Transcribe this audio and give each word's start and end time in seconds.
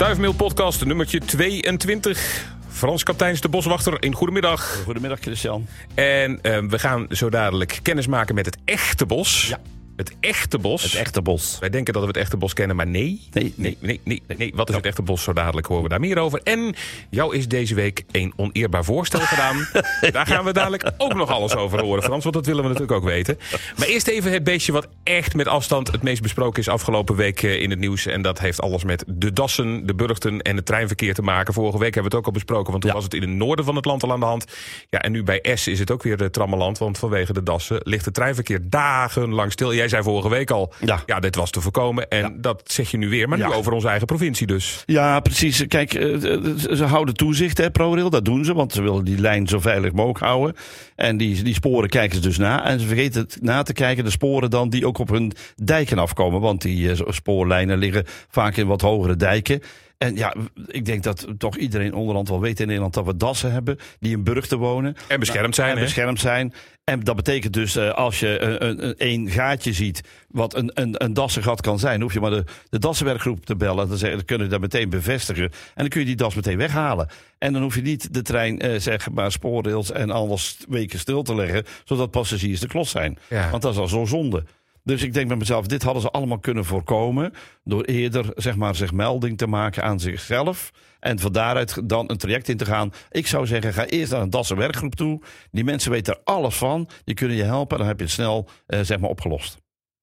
Stuifmeel 0.00 0.32
podcast 0.32 0.84
nummertje 0.84 1.18
22. 1.18 2.46
Frans 2.68 3.02
Kapteins 3.02 3.40
de 3.40 3.48
Boswachter, 3.48 4.04
een 4.04 4.14
goedemiddag. 4.14 4.82
Goedemiddag 4.84 5.20
Christian. 5.20 5.66
En 5.94 6.38
uh, 6.42 6.58
we 6.68 6.78
gaan 6.78 7.06
zo 7.08 7.28
dadelijk 7.28 7.78
kennis 7.82 8.06
maken 8.06 8.34
met 8.34 8.46
het 8.46 8.56
echte 8.64 9.06
bos. 9.06 9.48
Ja. 9.48 9.79
Het 10.00 10.14
echte 10.20 10.58
bos. 10.58 10.82
Het 10.82 10.94
echte 10.94 11.22
bos. 11.22 11.56
Wij 11.60 11.70
denken 11.70 11.92
dat 11.92 12.02
we 12.02 12.08
het 12.08 12.16
echte 12.16 12.36
bos 12.36 12.52
kennen, 12.52 12.76
maar 12.76 12.86
nee. 12.86 13.20
Nee, 13.32 13.52
nee, 13.56 13.76
nee. 13.80 14.00
nee, 14.04 14.22
nee. 14.36 14.52
Wat 14.54 14.68
is 14.68 14.74
het 14.74 14.86
echte 14.86 15.02
bos? 15.02 15.22
Zo 15.22 15.32
dadelijk 15.32 15.66
horen 15.66 15.82
we 15.82 15.88
daar 15.88 16.00
meer 16.00 16.18
over. 16.18 16.40
En 16.42 16.74
jou 17.10 17.36
is 17.36 17.48
deze 17.48 17.74
week 17.74 18.04
een 18.10 18.32
oneerbaar 18.36 18.84
voorstel 18.84 19.20
gedaan. 19.20 19.68
daar 20.12 20.26
gaan 20.26 20.44
we 20.44 20.52
dadelijk 20.52 20.90
ook 20.98 21.14
nog 21.14 21.30
alles 21.30 21.54
over 21.56 21.80
horen, 21.80 22.02
Frans. 22.02 22.22
Want 22.22 22.34
dat 22.34 22.46
willen 22.46 22.62
we 22.62 22.68
natuurlijk 22.68 22.98
ook 22.98 23.04
weten. 23.04 23.38
Maar 23.76 23.86
eerst 23.86 24.06
even 24.06 24.32
het 24.32 24.44
beestje 24.44 24.72
wat 24.72 24.88
echt 25.02 25.34
met 25.34 25.48
afstand 25.48 25.90
het 25.92 26.02
meest 26.02 26.22
besproken 26.22 26.60
is 26.60 26.68
afgelopen 26.68 27.16
week 27.16 27.42
eh, 27.42 27.60
in 27.62 27.70
het 27.70 27.78
nieuws. 27.78 28.06
En 28.06 28.22
dat 28.22 28.38
heeft 28.38 28.60
alles 28.60 28.84
met 28.84 29.04
de 29.06 29.32
dassen, 29.32 29.86
de 29.86 29.94
burchten 29.94 30.42
en 30.42 30.56
het 30.56 30.66
treinverkeer 30.66 31.14
te 31.14 31.22
maken. 31.22 31.54
Vorige 31.54 31.78
week 31.78 31.94
hebben 31.94 32.10
we 32.12 32.16
het 32.16 32.26
ook 32.26 32.26
al 32.34 32.40
besproken, 32.40 32.70
want 32.70 32.80
toen 32.82 32.90
Ja. 32.90 32.96
was 32.96 33.04
het 33.04 33.14
in 33.14 33.20
het 33.22 33.30
noorden 33.30 33.64
van 33.64 33.76
het 33.76 33.84
land 33.84 34.02
al 34.02 34.12
aan 34.12 34.20
de 34.20 34.26
hand. 34.26 34.44
Ja, 34.90 34.98
en 34.98 35.12
nu 35.12 35.22
bij 35.22 35.40
S 35.54 35.66
is 35.66 35.78
het 35.78 35.90
ook 35.90 36.02
weer 36.02 36.16
de 36.16 36.30
trammeland. 36.30 36.78
Want 36.78 36.98
vanwege 36.98 37.32
de 37.32 37.42
dassen 37.42 37.80
ligt 37.82 38.04
het 38.04 38.14
treinverkeer 38.14 38.60
dagenlang 38.62 39.52
stil. 39.52 39.74
Jij 39.74 39.88
zei 39.90 40.02
vorige 40.02 40.28
week 40.28 40.50
al, 40.50 40.72
Ja. 41.06 41.20
dit 41.20 41.34
was 41.36 41.50
te 41.50 41.60
voorkomen. 41.60 42.08
En 42.08 42.40
dat 42.40 42.62
zeg 42.64 42.90
je 42.90 42.96
nu 42.96 43.08
weer, 43.08 43.28
maar 43.28 43.38
nu 43.38 43.44
Ja. 43.44 43.50
over 43.50 43.72
onze 43.72 43.88
eigen 43.88 44.06
provincie 44.06 44.46
dus. 44.46 44.82
Ja, 44.86 45.20
precies. 45.20 45.66
Kijk, 45.66 45.94
eh, 45.94 46.02
ze 46.20 46.68
ze 46.72 46.84
houden 46.84 47.14
toezicht, 47.14 47.58
hè, 47.58 47.70
ProRail. 47.70 48.10
Dat 48.10 48.24
doen 48.24 48.44
ze, 48.44 48.54
want 48.54 48.72
ze 48.72 48.82
willen 48.82 49.04
die 49.04 49.18
lijn 49.18 49.46
zo 49.46 49.58
veilig 49.60 49.92
mogelijk 49.92 50.24
houden. 50.24 50.54
En 50.96 51.16
die, 51.16 51.42
die 51.42 51.54
sporen 51.54 51.88
kijken 51.88 52.16
ze 52.16 52.22
dus 52.22 52.38
na. 52.38 52.64
En 52.64 52.80
ze 52.80 52.86
vergeten 52.86 53.20
het 53.22 53.38
na 53.40 53.62
te 53.62 53.72
kijken, 53.72 54.04
de 54.04 54.10
sporen 54.10 54.50
dan 54.50 54.68
die 54.70 54.86
ook 54.86 54.98
op 54.98 55.08
hun 55.08 55.32
dijken 55.56 55.98
afkomen. 55.98 56.40
Want 56.40 56.62
die 56.62 56.90
eh, 56.92 57.00
spoorlijnen 57.06 57.78
liggen 57.78 58.04
vaak 58.28 58.56
in 58.56 58.66
wat 58.66 58.80
hogere 58.80 59.16
dijken. 59.16 59.60
En 59.98 60.16
ja, 60.16 60.34
ik 60.66 60.84
denk 60.84 61.02
dat 61.02 61.26
toch 61.38 61.56
iedereen 61.56 61.94
onderhand 61.94 62.28
wel 62.28 62.40
weet 62.40 62.60
in 62.60 62.66
Nederland 62.66 62.94
dat 62.94 63.04
we 63.04 63.16
dassen 63.16 63.52
hebben 63.52 63.78
die 63.98 64.12
in 64.12 64.24
burchten 64.24 64.58
wonen. 64.58 64.96
En 65.08 65.18
beschermd 65.20 65.54
zijn, 65.54 65.70
En 65.70 65.76
hè? 65.76 65.82
beschermd 65.82 66.20
zijn. 66.20 66.52
En 66.90 67.00
dat 67.00 67.16
betekent 67.16 67.52
dus, 67.52 67.76
eh, 67.76 67.90
als 67.90 68.20
je 68.20 68.40
een, 68.40 68.66
een, 68.66 68.86
een, 68.86 68.94
één 68.96 69.30
gaatje 69.30 69.72
ziet, 69.72 70.00
wat 70.28 70.54
een, 70.54 70.70
een, 70.74 71.04
een 71.04 71.12
dassengat 71.12 71.60
kan 71.60 71.78
zijn, 71.78 72.00
hoef 72.00 72.12
je 72.12 72.20
maar 72.20 72.30
de, 72.30 72.44
de 72.70 72.78
dassenwerkgroep 72.78 73.46
te 73.46 73.56
bellen. 73.56 73.88
Dan, 73.88 73.98
zeggen, 73.98 74.16
dan 74.16 74.26
kunnen 74.26 74.46
ze 74.46 74.52
dat 74.52 74.60
meteen 74.60 74.90
bevestigen. 74.90 75.44
En 75.44 75.50
dan 75.74 75.88
kun 75.88 76.00
je 76.00 76.06
die 76.06 76.16
das 76.16 76.34
meteen 76.34 76.56
weghalen. 76.56 77.08
En 77.38 77.52
dan 77.52 77.62
hoef 77.62 77.74
je 77.74 77.82
niet 77.82 78.14
de 78.14 78.22
trein, 78.22 78.58
eh, 78.58 78.80
zeg 78.80 79.10
maar, 79.10 79.32
spoorrails 79.32 79.90
en 79.90 80.10
alles 80.10 80.56
weken 80.68 80.98
stil 80.98 81.22
te 81.22 81.34
leggen, 81.34 81.64
zodat 81.84 82.10
passagiers 82.10 82.60
de 82.60 82.66
klos 82.66 82.90
zijn. 82.90 83.18
Ja. 83.28 83.50
Want 83.50 83.62
dat 83.62 83.72
is 83.72 83.78
al 83.78 83.88
zo 83.88 84.04
zonde. 84.04 84.44
Dus 84.90 85.02
ik 85.02 85.14
denk 85.14 85.28
bij 85.28 85.36
mezelf, 85.36 85.66
dit 85.66 85.82
hadden 85.82 86.02
ze 86.02 86.10
allemaal 86.10 86.38
kunnen 86.38 86.64
voorkomen. 86.64 87.32
door 87.64 87.84
eerder 87.84 88.32
zeg 88.34 88.56
maar, 88.56 88.74
zich 88.74 88.92
melding 88.92 89.38
te 89.38 89.46
maken 89.46 89.82
aan 89.82 90.00
zichzelf. 90.00 90.70
En 91.00 91.18
van 91.18 91.32
daaruit 91.32 91.88
dan 91.88 92.10
een 92.10 92.16
traject 92.16 92.48
in 92.48 92.56
te 92.56 92.64
gaan. 92.64 92.92
Ik 93.10 93.26
zou 93.26 93.46
zeggen, 93.46 93.72
ga 93.72 93.86
eerst 93.86 94.12
naar 94.12 94.20
een 94.20 94.30
Dassen 94.30 94.56
werkgroep 94.56 94.94
toe. 94.94 95.22
Die 95.50 95.64
mensen 95.64 95.90
weten 95.90 96.14
er 96.14 96.20
alles 96.24 96.54
van. 96.54 96.88
Die 97.04 97.14
kunnen 97.14 97.36
je 97.36 97.42
helpen. 97.42 97.72
En 97.72 97.78
dan 97.78 97.86
heb 97.86 97.98
je 97.98 98.04
het 98.04 98.12
snel 98.12 98.48
eh, 98.66 98.80
zeg 98.80 98.98
maar, 98.98 99.10
opgelost. 99.10 99.58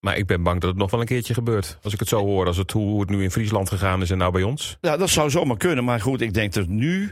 Maar 0.07 0.17
ik 0.17 0.25
ben 0.25 0.43
bang 0.43 0.61
dat 0.61 0.69
het 0.69 0.79
nog 0.79 0.91
wel 0.91 0.99
een 0.99 1.05
keertje 1.05 1.33
gebeurt. 1.33 1.77
Als 1.81 1.93
ik 1.93 1.99
het 1.99 2.07
zo 2.07 2.25
hoor, 2.25 2.45
als 2.45 2.57
het, 2.57 2.71
hoe 2.71 2.99
het 2.99 3.09
nu 3.09 3.23
in 3.23 3.31
Friesland 3.31 3.69
gegaan 3.69 4.01
is 4.01 4.11
en 4.11 4.17
nou 4.17 4.31
bij 4.31 4.43
ons. 4.43 4.77
Ja, 4.81 4.97
dat 4.97 5.09
zou 5.09 5.29
zomaar 5.29 5.57
kunnen. 5.57 5.83
Maar 5.83 6.01
goed, 6.01 6.21
ik 6.21 6.33
denk 6.33 6.53
dat 6.53 6.67
nu 6.67 7.11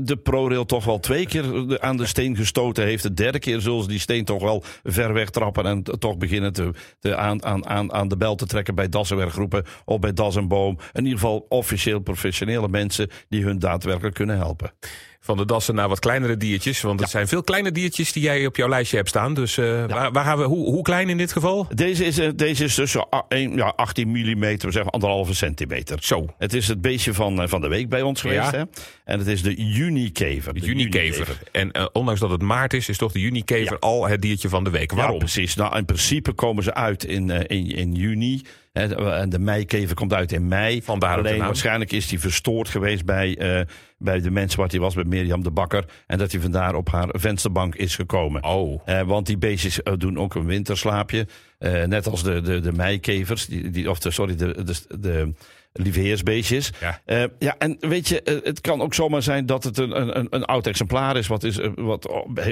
de 0.00 0.18
ProRail 0.22 0.64
toch 0.64 0.84
wel 0.84 0.98
twee 0.98 1.26
keer 1.26 1.80
aan 1.80 1.96
de 1.96 2.06
steen 2.06 2.36
gestoten 2.36 2.84
heeft. 2.84 3.02
De 3.02 3.14
derde 3.14 3.38
keer 3.38 3.60
zullen 3.60 3.82
ze 3.82 3.88
die 3.88 3.98
steen 3.98 4.24
toch 4.24 4.42
wel 4.42 4.64
ver 4.82 5.12
weg 5.12 5.30
trappen. 5.30 5.66
En 5.66 5.82
toch 5.82 6.18
beginnen 6.18 6.52
te, 6.52 6.70
te 7.00 7.16
aan, 7.16 7.44
aan, 7.44 7.66
aan, 7.66 7.92
aan 7.92 8.08
de 8.08 8.16
bel 8.16 8.34
te 8.34 8.46
trekken 8.46 8.74
bij 8.74 8.88
dassenwerkgroepen. 8.88 9.64
Of 9.84 9.98
bij 9.98 10.12
Das 10.12 10.36
en 10.36 10.48
Boom. 10.48 10.78
In 10.92 11.02
ieder 11.02 11.18
geval 11.18 11.46
officieel 11.48 12.00
professionele 12.00 12.68
mensen 12.68 13.10
die 13.28 13.44
hun 13.44 13.58
daadwerkelijk 13.58 14.14
kunnen 14.14 14.36
helpen. 14.36 14.72
Van 15.24 15.36
de 15.36 15.44
dassen 15.44 15.74
naar 15.74 15.88
wat 15.88 15.98
kleinere 15.98 16.36
diertjes. 16.36 16.80
Want 16.80 17.00
het 17.00 17.10
zijn 17.10 17.28
veel 17.28 17.42
kleine 17.42 17.72
diertjes 17.72 18.12
die 18.12 18.22
jij 18.22 18.46
op 18.46 18.56
jouw 18.56 18.68
lijstje 18.68 18.96
hebt 18.96 19.08
staan. 19.08 19.34
Dus 19.34 19.58
eh, 19.58 19.84
waar, 19.86 20.12
waar 20.12 20.24
gaan 20.24 20.38
we, 20.38 20.44
hoe, 20.44 20.64
hoe 20.70 20.82
klein 20.82 21.08
in 21.08 21.16
dit 21.16 21.32
geval? 21.32 21.66
Deze 21.74 22.04
is, 22.04 22.18
eh, 22.18 22.28
deze 22.36 22.64
is 22.64 22.74
dus 22.74 22.96
a- 22.96 23.24
een- 23.28 23.54
ja, 23.56 23.72
18 23.76 24.10
millimeter, 24.10 24.66
we 24.66 24.72
zeggen 24.72 24.92
anderhalve 24.92 25.34
centimeter. 25.34 25.98
Zo. 26.02 26.26
Het 26.38 26.54
is 26.54 26.68
het 26.68 26.80
beestje 26.80 27.14
van, 27.14 27.42
eh, 27.42 27.48
van 27.48 27.60
de 27.60 27.68
week 27.68 27.88
bij 27.88 28.02
ons 28.02 28.20
geweest. 28.20 28.50
Ja. 28.50 28.58
Hè? 28.58 28.62
En 29.04 29.18
het 29.18 29.26
is 29.28 29.42
de 29.42 29.54
junikever. 29.64 30.54
De 30.54 30.60
De 30.60 30.66
junikever. 30.66 31.38
En 31.52 31.72
eh, 31.72 31.86
ondanks 31.92 32.20
dat 32.20 32.30
het 32.30 32.42
maart 32.42 32.72
is, 32.72 32.88
is 32.88 32.98
toch 32.98 33.12
de 33.12 33.20
junikever 33.20 33.78
al 33.78 34.06
het 34.08 34.22
diertje 34.22 34.48
van 34.48 34.64
de 34.64 34.70
week. 34.70 34.92
Waarom? 34.92 35.18
Precies. 35.18 35.54
Nou, 35.54 35.76
in 35.76 35.84
principe 35.84 36.32
komen 36.32 36.62
ze 36.62 36.74
uit 36.74 37.04
in, 37.04 37.30
eh, 37.30 37.58
in, 37.58 37.70
in 37.70 37.94
juni. 37.94 38.42
En 38.72 39.30
de 39.30 39.38
meikever 39.38 39.94
komt 39.94 40.12
uit 40.12 40.32
in 40.32 40.48
mei. 40.48 40.82
Vandaar 40.82 41.18
Alleen 41.18 41.38
waarschijnlijk 41.38 41.92
is 41.92 42.08
die 42.08 42.20
verstoord 42.20 42.68
geweest 42.68 43.04
bij, 43.04 43.36
eh, 43.36 43.66
bij 43.98 44.20
de 44.20 44.30
mensen 44.30 44.58
waar 44.58 44.68
hij 44.68 44.78
was, 44.78 44.94
bij 44.94 45.04
Mirjam 45.04 45.42
de 45.42 45.50
Bakker. 45.50 45.84
En 46.06 46.18
dat 46.18 46.32
hij 46.32 46.40
vandaar 46.40 46.74
op 46.74 46.90
haar 46.90 47.08
vensterbank 47.10 47.74
is 47.74 47.94
gekomen. 47.94 48.44
Oh. 48.44 48.82
Eh, 48.84 49.02
want 49.02 49.26
die 49.26 49.38
beestjes 49.38 49.82
eh, 49.82 49.92
doen 49.96 50.18
ook 50.18 50.34
een 50.34 50.46
winterslaapje. 50.46 51.26
Eh, 51.58 51.84
net 51.84 52.06
als 52.06 52.22
de, 52.22 52.40
de, 52.40 52.60
de 52.60 52.72
meikevers, 52.72 53.46
die, 53.46 53.70
die, 53.70 53.90
of 53.90 53.98
de, 53.98 54.10
sorry, 54.10 54.36
de, 54.36 54.64
de, 54.64 54.98
de 55.00 55.32
lieveheersbeestjes. 55.72 56.72
Ja. 56.80 57.00
Eh, 57.04 57.24
ja, 57.38 57.54
en 57.58 57.76
weet 57.80 58.08
je, 58.08 58.22
eh, 58.22 58.36
het 58.42 58.60
kan 58.60 58.80
ook 58.80 58.94
zomaar 58.94 59.22
zijn 59.22 59.46
dat 59.46 59.64
het 59.64 59.78
een, 59.78 60.18
een, 60.18 60.26
een 60.30 60.44
oud 60.44 60.66
exemplaar 60.66 61.16
is 61.16 61.26
wat, 61.26 61.44
is, 61.44 61.58
eh, 61.58 61.70
wat 61.74 62.08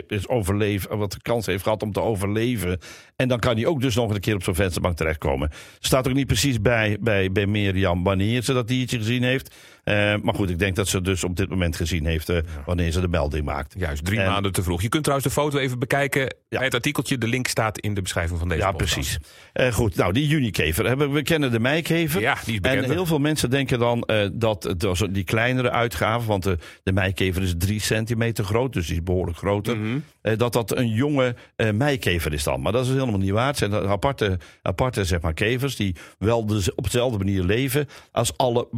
is 0.06 0.28
overleven, 0.28 0.98
wat 0.98 1.12
de 1.12 1.22
kans 1.22 1.46
heeft 1.46 1.62
gehad 1.62 1.82
om 1.82 1.92
te 1.92 2.00
overleven. 2.00 2.78
En 3.16 3.28
dan 3.28 3.38
kan 3.38 3.56
hij 3.56 3.66
ook 3.66 3.80
dus 3.80 3.94
nog 3.94 4.10
een 4.10 4.20
keer 4.20 4.34
op 4.34 4.42
zo'n 4.42 4.54
vensterbank 4.54 4.96
terechtkomen. 4.96 5.50
Staat 5.78 6.08
ook 6.08 6.14
niet 6.14 6.26
precies 6.26 6.60
bij, 6.60 6.96
bij, 7.00 7.32
bij 7.32 7.46
Mirjam 7.46 8.02
wanneer 8.02 8.42
ze 8.42 8.52
dat 8.52 8.68
diertje 8.68 8.98
gezien 8.98 9.22
heeft. 9.22 9.54
Eh, 9.90 10.14
maar 10.22 10.34
goed, 10.34 10.50
ik 10.50 10.58
denk 10.58 10.76
dat 10.76 10.88
ze 10.88 11.00
dus 11.00 11.24
op 11.24 11.36
dit 11.36 11.48
moment 11.48 11.76
gezien 11.76 12.06
heeft 12.06 12.28
eh, 12.28 12.38
wanneer 12.66 12.90
ze 12.90 13.00
de 13.00 13.08
melding 13.08 13.44
maakt. 13.44 13.74
Juist, 13.78 14.04
drie 14.04 14.20
En- 14.20 14.26
maanden 14.30 14.52
te 14.52 14.62
vroeg. 14.62 14.82
Je 14.82 14.88
kunt 14.88 15.02
trouwens 15.04 15.34
de 15.34 15.40
foto 15.40 15.58
even 15.58 15.78
bekijken 15.78 16.34
bij 16.48 16.64
het 16.64 16.74
artikeltje. 16.74 17.18
De 17.18 17.26
link 17.26 17.46
staat 17.46 17.78
in 17.78 17.94
de 17.94 18.02
beschrijving 18.02 18.38
van 18.38 18.48
deze 18.48 18.60
Ja, 18.60 18.70
podcast. 18.70 18.94
precies. 18.94 19.18
Eh, 19.52 19.72
goed, 19.72 19.96
nou, 19.96 20.12
die 20.12 20.26
junikever. 20.26 21.12
We 21.12 21.22
kennen 21.22 21.50
de 21.50 21.60
meikever. 21.60 22.20
Ja, 22.20 22.34
die 22.44 22.54
is 22.54 22.60
bekender. 22.60 22.84
En 22.84 22.90
heel 22.90 23.06
veel 23.06 23.18
mensen 23.18 23.50
denken 23.50 23.78
dan 23.78 24.08
dat 24.32 24.74
die 25.10 25.24
kleinere 25.24 25.70
uitgave, 25.70 26.26
want 26.26 26.42
de, 26.42 26.58
de 26.82 26.92
meikever 26.92 27.42
is 27.42 27.54
drie 27.58 27.80
centimeter 27.80 28.44
groot, 28.44 28.72
dus 28.72 28.86
die 28.86 28.96
is 28.96 29.02
behoorlijk 29.02 29.38
groter. 29.38 29.76
Mhm. 29.78 29.98
dat 30.36 30.52
dat 30.52 30.76
een 30.76 30.88
jonge 30.88 31.34
eh 31.56 31.70
meikever 31.70 32.32
is 32.32 32.44
dan. 32.44 32.60
Maar 32.60 32.72
dat 32.72 32.84
is 32.86 32.92
helemaal 32.92 33.18
niet 33.18 33.30
waar. 33.30 33.46
Het 33.46 33.58
zijn 33.58 33.74
aparte, 33.74 34.38
aparte 34.62 35.04
zeg 35.04 35.20
maar, 35.20 35.34
kevers 35.34 35.76
die 35.76 35.96
wel 36.18 36.46
de, 36.46 36.72
op 36.74 36.84
dezelfde 36.84 37.18
manier 37.18 37.42
leven 37.42 37.86
als 38.12 38.36
alle 38.36 38.68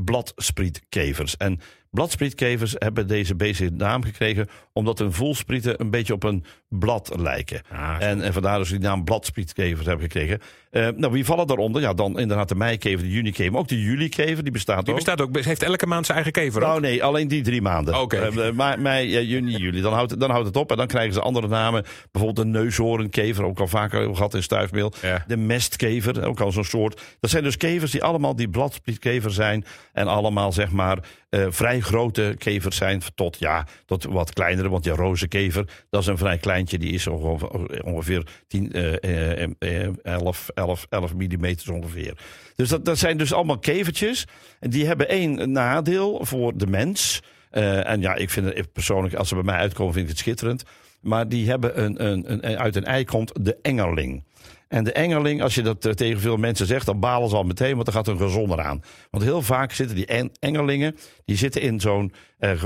bladsprietkevers. 1.03 1.37
En 1.37 1.61
bladsprietkevers 1.93 2.75
hebben 2.79 3.07
deze 3.07 3.35
bezige 3.37 3.71
naam 3.71 4.05
gekregen 4.05 4.49
omdat 4.73 4.99
hun 4.99 5.13
voelsprieten 5.13 5.81
een 5.81 5.91
beetje 5.91 6.13
op 6.13 6.23
een 6.23 6.45
blad 6.69 7.13
lijken. 7.19 7.63
Ah, 7.73 7.97
en, 7.99 8.23
en 8.23 8.33
vandaar 8.33 8.59
dat 8.59 8.67
ze 8.67 8.73
die 8.73 8.83
naam 8.89 9.05
bladsprietkevers 9.05 9.87
hebben 9.87 10.05
gekregen. 10.11 10.39
Eh, 10.71 10.89
nou, 10.97 11.13
wie 11.13 11.25
vallen 11.25 11.47
daaronder? 11.47 11.83
Ja, 11.83 11.93
dan 11.95 12.19
inderdaad 12.19 12.49
de 12.49 12.55
meikever, 12.55 13.03
de 13.05 13.11
junikever, 13.11 13.53
maar 13.53 13.61
ook 13.61 13.69
de 13.69 13.81
julikever, 13.81 14.43
die 14.43 14.53
bestaat 14.53 14.85
Die 14.85 14.89
ook. 14.95 14.95
bestaat 14.95 15.21
ook, 15.21 15.39
heeft 15.45 15.63
elke 15.63 15.87
maand 15.87 16.07
zijn 16.07 16.19
eigen 16.19 16.43
kever. 16.43 16.63
ook? 16.63 16.69
Nou 16.69 16.81
nee, 16.81 17.05
alleen 17.05 17.29
die 17.29 17.43
drie 17.43 17.63
maanden. 17.63 18.01
Oké. 18.01 18.53
Mei, 18.79 19.27
juni, 19.27 19.57
juli. 19.57 19.81
Dan 19.81 19.93
houdt, 19.93 20.11
het, 20.11 20.21
dan 20.21 20.31
houdt 20.31 20.47
het 20.47 20.57
op 20.57 20.71
en 20.71 20.77
dan 20.77 20.87
krijgen 20.87 21.15
ze 21.15 21.21
andere 21.21 21.49
namen. 21.49 21.85
Bijvoorbeeld 22.13 22.47
de 22.47 22.59
neushoornkever, 22.59 23.45
ook 23.45 23.61
al 23.61 23.69
vaker 23.69 24.15
gehad 24.15 24.35
in 24.35 24.43
stuifmeel. 24.43 24.93
Ja. 25.03 25.25
De 25.27 25.37
mestkever, 25.37 26.27
ook 26.27 26.41
al 26.41 26.53
zo'n 26.53 26.65
soort. 26.65 27.01
Dat 27.21 27.31
zijn 27.31 27.43
dus 27.43 27.57
kevers 27.57 27.91
die 27.91 28.03
allemaal 28.05 28.37
die 28.37 28.49
bladsprietkever 28.49 29.31
zijn. 29.31 29.65
En 29.93 30.07
allemaal 30.07 30.53
zeg 30.53 30.71
maar 30.71 30.99
eh, 31.29 31.47
vrij 31.49 31.81
grote 31.83 32.35
kevers 32.39 32.77
zijn 32.77 33.03
tot, 33.15 33.39
ja, 33.39 33.67
tot 33.87 34.05
wat 34.05 34.33
kleinere. 34.33 34.69
Want 34.69 34.85
die 34.85 34.93
rozenkever, 34.93 35.85
dat 35.91 36.01
is 36.01 36.07
een 36.07 36.19
vrij 36.19 36.39
kleintje. 36.39 36.79
Die 36.79 36.93
is 36.93 37.07
ongeveer, 37.07 37.85
ongeveer 37.85 38.27
10, 38.49 38.73
eh, 38.73 39.43
eh, 39.43 39.49
eh, 39.59 39.89
11, 40.03 40.49
11, 40.55 40.87
11 40.89 41.15
millimeter 41.15 41.73
ongeveer. 41.73 42.19
Dus 42.57 42.69
dat, 42.69 42.85
dat 42.85 42.99
zijn 42.99 43.17
dus 43.17 43.33
allemaal 43.33 43.59
kevertjes. 43.59 44.27
En 44.61 44.71
die 44.71 44.87
hebben 44.87 45.09
één 45.09 45.53
nadeel 45.53 46.21
voor 46.25 46.57
de 46.57 46.67
mens. 46.67 47.23
Eh, 47.51 47.89
en 47.89 48.01
ja, 48.01 48.15
ik 48.15 48.31
vind 48.31 48.55
het 48.55 48.73
persoonlijk, 48.73 49.15
als 49.15 49.29
ze 49.29 49.35
bij 49.35 49.45
mij 49.45 49.57
uitkomen, 49.57 49.93
vind 49.93 50.05
ik 50.05 50.11
het 50.11 50.21
schitterend. 50.21 50.65
Maar 51.01 51.29
die 51.29 51.49
hebben 51.49 51.83
een, 51.83 52.31
een, 52.31 52.59
uit 52.59 52.77
een 52.77 52.85
ei 52.85 53.05
komt 53.05 53.45
de 53.45 53.59
engerling. 53.63 54.25
En 54.73 54.85
de 54.85 54.93
engerling, 54.93 55.43
als 55.43 55.55
je 55.55 55.63
dat 55.63 55.85
eh, 55.85 55.93
tegen 55.93 56.21
veel 56.21 56.37
mensen 56.37 56.67
zegt, 56.67 56.87
dan 56.87 57.01
balen 57.01 57.29
ze 57.29 57.37
al 57.37 57.43
meteen, 57.43 57.75
want 57.75 57.87
er 57.87 57.93
gaat 57.93 58.07
een 58.07 58.17
gezonder 58.19 58.61
aan. 58.61 58.83
Want 59.11 59.25
heel 59.25 59.43
vaak 59.43 59.73
zitten 59.73 59.97
die 59.97 60.07
en- 60.07 60.31
engerlingen, 60.41 60.97
die 61.25 61.37
zitten 61.37 61.61
in 61.61 61.81
zo'n 61.81 62.13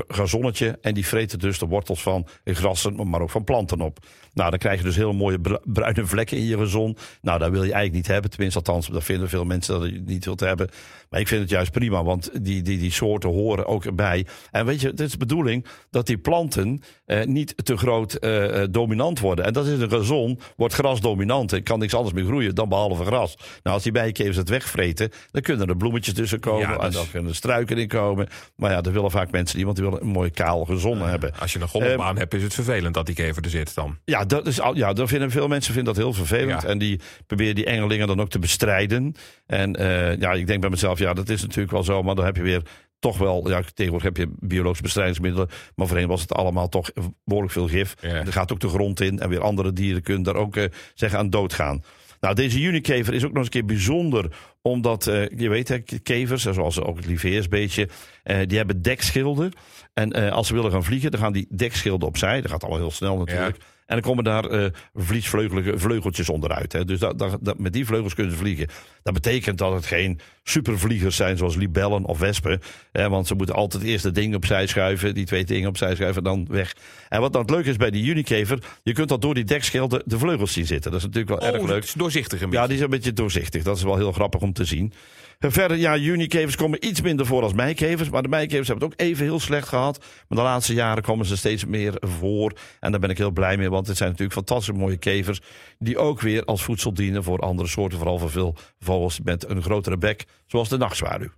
gazonnetje. 0.08 0.78
En 0.80 0.94
die 0.94 1.06
vreten 1.06 1.38
dus 1.38 1.58
de 1.58 1.66
wortels 1.66 2.02
van 2.02 2.26
grassen, 2.44 3.08
maar 3.08 3.20
ook 3.20 3.30
van 3.30 3.44
planten 3.44 3.80
op. 3.80 3.98
Nou, 4.32 4.50
dan 4.50 4.58
krijg 4.58 4.78
je 4.78 4.84
dus 4.84 4.96
hele 4.96 5.12
mooie 5.12 5.40
bru- 5.40 5.58
bruine 5.64 6.06
vlekken 6.06 6.36
in 6.36 6.44
je 6.44 6.56
gazon. 6.58 6.96
Nou, 7.22 7.38
dat 7.38 7.50
wil 7.50 7.64
je 7.64 7.72
eigenlijk 7.72 7.94
niet 7.94 8.06
hebben. 8.06 8.30
Tenminste, 8.30 8.58
althans, 8.58 8.86
dat 8.86 9.04
vinden 9.04 9.28
veel 9.28 9.44
mensen 9.44 9.80
dat 9.80 9.88
je 9.88 9.94
het 9.94 10.06
niet 10.06 10.24
wilt 10.24 10.40
hebben. 10.40 10.68
Maar 11.10 11.20
ik 11.20 11.28
vind 11.28 11.40
het 11.40 11.50
juist 11.50 11.70
prima, 11.72 12.04
want 12.04 12.30
die, 12.44 12.62
die, 12.62 12.78
die 12.78 12.90
soorten 12.92 13.30
horen 13.30 13.66
ook 13.66 13.84
erbij. 13.84 14.26
En 14.50 14.66
weet 14.66 14.80
je, 14.80 14.88
het 14.88 15.00
is 15.00 15.10
de 15.10 15.18
bedoeling 15.18 15.66
dat 15.90 16.06
die 16.06 16.18
planten 16.18 16.82
eh, 17.04 17.24
niet 17.24 17.54
te 17.64 17.76
groot 17.76 18.14
eh, 18.14 18.62
eh, 18.62 18.68
dominant 18.70 19.20
worden. 19.20 19.44
En 19.44 19.52
dat 19.52 19.66
is 19.66 19.80
een 19.80 19.90
gazon, 19.90 20.40
wordt 20.56 20.74
gras 20.74 21.00
dominant. 21.00 21.52
Er 21.52 21.62
kan 21.62 21.78
niks 21.78 21.94
anders 21.94 22.14
meer 22.14 22.24
groeien 22.24 22.54
dan 22.54 22.68
behalve 22.68 23.04
gras. 23.04 23.36
Nou, 23.36 23.74
als 23.74 23.82
die 23.82 23.92
bijenkevers 23.92 24.36
het 24.36 24.48
wegvreten, 24.48 25.10
dan 25.30 25.42
kunnen 25.42 25.68
er 25.68 25.76
bloemetjes 25.76 26.14
tussen 26.14 26.40
komen. 26.40 26.60
Ja, 26.60 26.78
En 26.78 26.86
dus- 26.86 26.94
dan 26.94 27.10
kunnen 27.10 27.30
er 27.30 27.36
struiken 27.36 27.78
in 27.78 27.88
komen. 27.88 28.28
Maar 28.56 28.70
ja, 28.70 28.80
dat 28.80 28.92
willen 28.92 29.10
vaak 29.10 29.30
mensen 29.30 29.56
niet, 29.56 29.65
want 29.66 29.76
die 29.76 29.86
willen 29.86 30.02
een 30.02 30.12
mooi 30.12 30.30
kaal 30.30 30.64
gazon 30.64 31.00
hebben. 31.00 31.32
Als 31.38 31.52
je 31.52 31.60
een 31.60 31.68
golfbaan 31.68 32.08
Ehm, 32.08 32.16
hebt, 32.16 32.34
is 32.34 32.42
het 32.42 32.54
vervelend 32.54 32.94
dat 32.94 33.06
die 33.06 33.14
kever 33.14 33.44
er 33.44 33.50
zit 33.50 33.74
dan. 33.74 33.98
Ja, 34.04 34.24
dat 34.24 34.46
is, 34.46 34.60
ja 34.72 34.92
dat 34.92 35.08
vinden 35.08 35.30
veel 35.30 35.48
mensen 35.48 35.74
vinden 35.74 35.94
dat 35.94 36.02
heel 36.02 36.12
vervelend. 36.12 36.62
Ja. 36.62 36.68
En 36.68 36.78
die 36.78 37.00
proberen 37.26 37.54
die 37.54 37.64
engelingen 37.64 38.06
dan 38.06 38.20
ook 38.20 38.28
te 38.30 38.38
bestrijden. 38.38 39.14
En 39.46 39.76
eh, 39.76 40.18
ja, 40.18 40.32
ik 40.32 40.46
denk 40.46 40.60
bij 40.60 40.70
mezelf, 40.70 40.98
ja, 40.98 41.12
dat 41.14 41.28
is 41.28 41.42
natuurlijk 41.42 41.70
wel 41.70 41.84
zo. 41.84 42.02
Maar 42.02 42.14
dan 42.14 42.24
heb 42.24 42.36
je 42.36 42.42
weer 42.42 42.62
toch 42.98 43.18
wel, 43.18 43.48
ja, 43.48 43.62
tegenwoordig 43.74 44.16
heb 44.16 44.16
je 44.16 44.34
biologische 44.38 44.82
bestrijdingsmiddelen. 44.82 45.48
Maar 45.74 45.86
voorheen 45.86 46.08
was 46.08 46.20
het 46.20 46.32
allemaal 46.32 46.68
toch 46.68 46.90
behoorlijk 47.24 47.54
veel 47.54 47.68
gif. 47.68 47.94
Ja. 48.00 48.08
En 48.08 48.26
er 48.26 48.32
gaat 48.32 48.52
ook 48.52 48.60
de 48.60 48.68
grond 48.68 49.00
in. 49.00 49.18
En 49.18 49.28
weer 49.28 49.42
andere 49.42 49.72
dieren 49.72 50.02
kunnen 50.02 50.22
daar 50.22 50.36
ook 50.36 50.56
eh, 50.56 50.64
zeggen 50.94 51.18
aan 51.18 51.30
doodgaan. 51.30 51.82
Nou, 52.26 52.38
deze 52.38 52.60
junikever 52.60 53.14
is 53.14 53.24
ook 53.24 53.28
nog 53.28 53.36
eens 53.36 53.46
een 53.46 53.52
keer 53.52 53.64
bijzonder. 53.64 54.36
Omdat, 54.62 55.06
eh, 55.06 55.28
je 55.28 55.48
weet, 55.48 55.68
hè, 55.68 55.78
kevers, 56.02 56.42
zoals 56.42 56.80
ook 56.80 56.96
het 56.96 57.06
liveersbeetje, 57.06 57.88
eh, 58.22 58.38
die 58.46 58.56
hebben 58.56 58.82
dekschilden. 58.82 59.52
En 59.94 60.12
eh, 60.12 60.32
als 60.32 60.46
ze 60.46 60.54
willen 60.54 60.70
gaan 60.70 60.84
vliegen, 60.84 61.10
dan 61.10 61.20
gaan 61.20 61.32
die 61.32 61.46
dekschilden 61.50 62.08
opzij. 62.08 62.40
Dat 62.40 62.50
gaat 62.50 62.62
allemaal 62.62 62.80
heel 62.80 62.90
snel 62.90 63.16
natuurlijk. 63.16 63.56
En 63.86 63.94
dan 63.94 64.00
komen 64.00 64.24
daar 64.24 64.44
eh 64.44 64.70
vliesvleugelige 64.94 65.78
vleugeltjes 65.78 66.28
onderuit. 66.28 66.72
Hè. 66.72 66.84
Dus 66.84 66.98
dat, 66.98 67.18
dat, 67.18 67.38
dat- 67.40 67.58
met 67.58 67.72
die 67.72 67.86
vleugels 67.86 68.14
kunnen 68.14 68.32
ze 68.32 68.38
vliegen. 68.38 68.66
Dat 69.02 69.14
betekent 69.14 69.58
dat 69.58 69.72
het 69.72 69.86
geen 69.86 70.20
supervliegers 70.42 71.16
zijn 71.16 71.36
zoals 71.36 71.54
libellen 71.56 72.04
of 72.04 72.18
wespen. 72.18 72.60
Hè, 72.92 73.08
want 73.08 73.26
ze 73.26 73.34
moeten 73.34 73.54
altijd 73.54 73.82
eerst 73.82 74.02
de 74.02 74.10
ding 74.10 74.34
opzij 74.34 74.66
schuiven. 74.66 75.14
Die 75.14 75.24
twee 75.26 75.44
dingen 75.44 75.68
opzij 75.68 75.94
schuiven 75.94 76.16
en 76.24 76.28
dan 76.28 76.46
weg. 76.50 76.74
En 77.08 77.20
wat 77.20 77.32
dan 77.32 77.42
het 77.42 77.50
leuke 77.50 77.68
is 77.70 77.76
bij 77.76 77.90
die 77.90 78.04
unikever. 78.10 78.58
Je 78.82 78.92
kunt 78.92 79.08
dat 79.08 79.22
door 79.22 79.34
die 79.34 79.44
dekschilden 79.44 80.02
de 80.04 80.18
vleugels 80.18 80.52
zien 80.52 80.66
zitten. 80.66 80.90
Dat 80.90 81.00
is 81.00 81.06
natuurlijk 81.06 81.40
wel 81.40 81.50
erg 81.52 81.60
Oh, 81.60 81.66
leuk. 81.66 81.74
het 81.76 81.84
is 81.84 81.92
doorzichtig 81.92 82.40
een 82.40 82.46
Ja, 82.50 82.52
beetje. 82.52 82.66
die 82.68 82.76
is 82.76 82.82
een 82.82 82.90
beetje 82.90 83.12
doorzichtig. 83.12 83.62
Dat 83.62 83.76
is 83.76 83.82
wel 83.82 83.96
heel 83.96 84.12
grappig 84.12 84.40
om 84.40 84.52
te 84.52 84.64
zien. 84.64 84.92
En 85.38 85.52
Verder, 85.52 85.76
ja, 85.76 85.96
junikevers 85.96 86.56
komen 86.56 86.86
iets 86.86 87.00
minder 87.02 87.26
voor 87.26 87.42
als 87.42 87.52
meikevers. 87.52 88.10
Maar 88.10 88.22
de 88.22 88.28
meikevers 88.28 88.68
hebben 88.68 88.88
het 88.88 89.00
ook 89.00 89.06
even 89.06 89.24
heel 89.24 89.40
slecht 89.40 89.68
gehad. 89.68 89.98
Maar 90.28 90.38
de 90.38 90.44
laatste 90.44 90.74
jaren 90.74 91.02
komen 91.02 91.26
ze 91.26 91.36
steeds 91.36 91.64
meer 91.64 91.94
voor. 92.00 92.52
En 92.80 92.90
daar 92.90 93.00
ben 93.00 93.10
ik 93.10 93.18
heel 93.18 93.30
blij 93.30 93.56
mee. 93.56 93.68
Want 93.76 93.88
het 93.88 93.96
zijn 93.96 94.10
natuurlijk 94.10 94.38
fantastisch 94.38 94.74
mooie 94.74 94.96
kevers. 94.96 95.40
Die 95.78 95.98
ook 95.98 96.20
weer 96.20 96.44
als 96.44 96.62
voedsel 96.62 96.94
dienen 96.94 97.24
voor 97.24 97.38
andere 97.38 97.68
soorten. 97.68 97.98
Vooral 97.98 98.18
voor 98.18 98.30
veel 98.30 98.56
vogels 98.78 99.20
met 99.20 99.48
een 99.48 99.62
grotere 99.62 99.98
bek. 99.98 100.24
Zoals 100.46 100.68
de 100.68 100.76
nachtzwaluw. 100.76 101.30